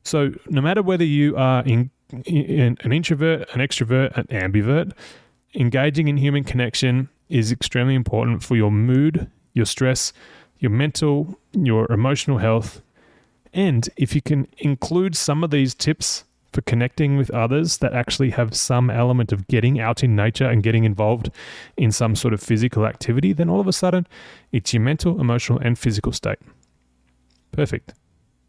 So, 0.04 0.32
no 0.48 0.60
matter 0.60 0.82
whether 0.82 1.04
you 1.04 1.36
are 1.36 1.62
in, 1.64 1.90
in, 2.24 2.76
an 2.80 2.92
introvert, 2.92 3.48
an 3.54 3.60
extrovert, 3.60 4.16
an 4.16 4.26
ambivert, 4.26 4.92
engaging 5.54 6.08
in 6.08 6.16
human 6.16 6.44
connection 6.44 7.08
is 7.28 7.52
extremely 7.52 7.94
important 7.94 8.42
for 8.42 8.56
your 8.56 8.70
mood, 8.70 9.30
your 9.54 9.66
stress, 9.66 10.12
your 10.62 10.70
mental, 10.70 11.36
your 11.52 11.90
emotional 11.92 12.38
health. 12.38 12.80
And 13.52 13.90
if 13.96 14.14
you 14.14 14.22
can 14.22 14.46
include 14.58 15.16
some 15.16 15.42
of 15.42 15.50
these 15.50 15.74
tips 15.74 16.24
for 16.52 16.60
connecting 16.62 17.16
with 17.16 17.30
others 17.32 17.78
that 17.78 17.92
actually 17.92 18.30
have 18.30 18.54
some 18.54 18.88
element 18.88 19.32
of 19.32 19.48
getting 19.48 19.80
out 19.80 20.04
in 20.04 20.14
nature 20.14 20.48
and 20.48 20.62
getting 20.62 20.84
involved 20.84 21.30
in 21.76 21.90
some 21.90 22.14
sort 22.14 22.32
of 22.32 22.40
physical 22.40 22.86
activity, 22.86 23.32
then 23.32 23.50
all 23.50 23.58
of 23.58 23.66
a 23.66 23.72
sudden 23.72 24.06
it's 24.52 24.72
your 24.72 24.82
mental, 24.82 25.20
emotional, 25.20 25.58
and 25.58 25.78
physical 25.78 26.12
state. 26.12 26.38
Perfect. 27.50 27.94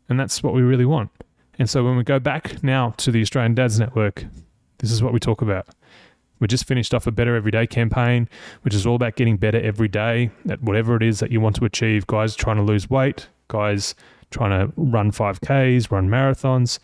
And 0.08 0.20
that's 0.20 0.44
what 0.44 0.54
we 0.54 0.62
really 0.62 0.86
want. 0.86 1.10
And 1.58 1.68
so 1.68 1.84
when 1.84 1.98
we 1.98 2.04
go 2.04 2.20
back 2.20 2.64
now 2.64 2.92
to 2.98 3.10
the 3.10 3.22
Australian 3.22 3.56
Dads 3.56 3.80
Network, 3.80 4.26
this 4.78 4.92
is 4.92 5.02
what 5.02 5.14
we 5.14 5.20
talk 5.20 5.42
about. 5.42 5.68
We 6.44 6.48
just 6.48 6.68
finished 6.68 6.94
off 6.94 7.08
a 7.08 7.12
Better 7.12 7.38
Everyday 7.38 7.66
campaign, 7.66 8.28
which 8.64 8.74
is 8.74 8.86
all 8.86 8.96
about 8.96 9.16
getting 9.16 9.38
better 9.38 9.62
every 9.62 9.88
day 9.88 10.30
at 10.50 10.62
whatever 10.62 10.98
it 10.98 11.02
is 11.02 11.22
that 11.22 11.32
you 11.32 11.40
want 11.40 11.56
to 11.56 11.64
achieve. 11.64 12.06
Guys 12.06 12.36
trying 12.36 12.58
to 12.58 12.64
lose 12.64 12.90
weight, 12.90 13.30
guys 13.48 13.96
trying 14.30 14.50
to 14.50 14.74
run 14.76 15.10
5Ks, 15.10 15.90
run 15.90 16.10
marathons, 16.10 16.80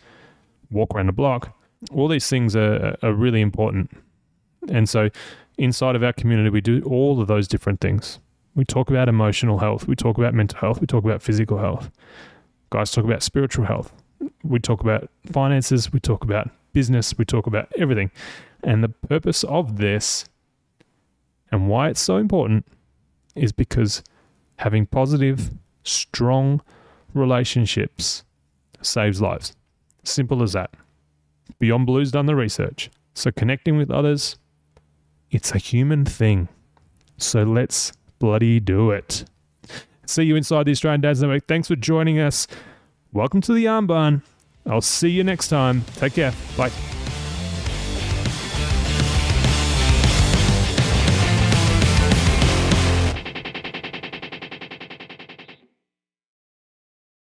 walk 0.70 0.94
around 0.94 1.08
the 1.08 1.12
block. 1.12 1.54
All 1.92 2.08
these 2.08 2.26
things 2.26 2.56
are, 2.56 2.96
are 3.02 3.12
really 3.12 3.42
important. 3.42 3.90
And 4.70 4.88
so 4.88 5.10
inside 5.58 5.94
of 5.94 6.02
our 6.02 6.14
community, 6.14 6.48
we 6.48 6.62
do 6.62 6.82
all 6.84 7.20
of 7.20 7.28
those 7.28 7.46
different 7.46 7.82
things. 7.82 8.18
We 8.54 8.64
talk 8.64 8.88
about 8.88 9.10
emotional 9.10 9.58
health, 9.58 9.86
we 9.86 9.94
talk 9.94 10.16
about 10.16 10.32
mental 10.32 10.58
health, 10.58 10.80
we 10.80 10.86
talk 10.86 11.04
about 11.04 11.20
physical 11.20 11.58
health. 11.58 11.90
Guys 12.70 12.92
talk 12.92 13.04
about 13.04 13.22
spiritual 13.22 13.66
health. 13.66 13.92
We 14.42 14.58
talk 14.58 14.80
about 14.80 15.10
finances, 15.30 15.92
we 15.92 16.00
talk 16.00 16.24
about 16.24 16.48
business, 16.72 17.18
we 17.18 17.26
talk 17.26 17.46
about 17.46 17.70
everything. 17.76 18.10
And 18.62 18.84
the 18.84 18.88
purpose 18.88 19.44
of 19.44 19.78
this 19.78 20.26
and 21.50 21.68
why 21.68 21.88
it's 21.88 22.00
so 22.00 22.16
important 22.16 22.66
is 23.34 23.52
because 23.52 24.02
having 24.56 24.86
positive, 24.86 25.50
strong 25.84 26.60
relationships 27.14 28.24
saves 28.82 29.20
lives. 29.20 29.54
Simple 30.04 30.42
as 30.42 30.52
that. 30.52 30.70
Beyond 31.58 31.86
Blue's 31.86 32.12
done 32.12 32.26
the 32.26 32.36
research. 32.36 32.90
So 33.14 33.30
connecting 33.30 33.76
with 33.76 33.90
others, 33.90 34.38
it's 35.30 35.52
a 35.52 35.58
human 35.58 36.04
thing. 36.04 36.48
So 37.18 37.42
let's 37.42 37.92
bloody 38.18 38.60
do 38.60 38.90
it. 38.90 39.24
See 40.06 40.24
you 40.24 40.36
inside 40.36 40.66
the 40.66 40.72
Australian 40.72 41.00
Dads 41.00 41.20
Network. 41.20 41.46
Thanks 41.46 41.68
for 41.68 41.76
joining 41.76 42.18
us. 42.18 42.46
Welcome 43.12 43.40
to 43.42 43.52
the 43.52 43.66
Barn. 43.86 44.22
I'll 44.66 44.80
see 44.80 45.10
you 45.10 45.24
next 45.24 45.48
time. 45.48 45.84
Take 45.96 46.14
care. 46.14 46.32
Bye. 46.56 46.99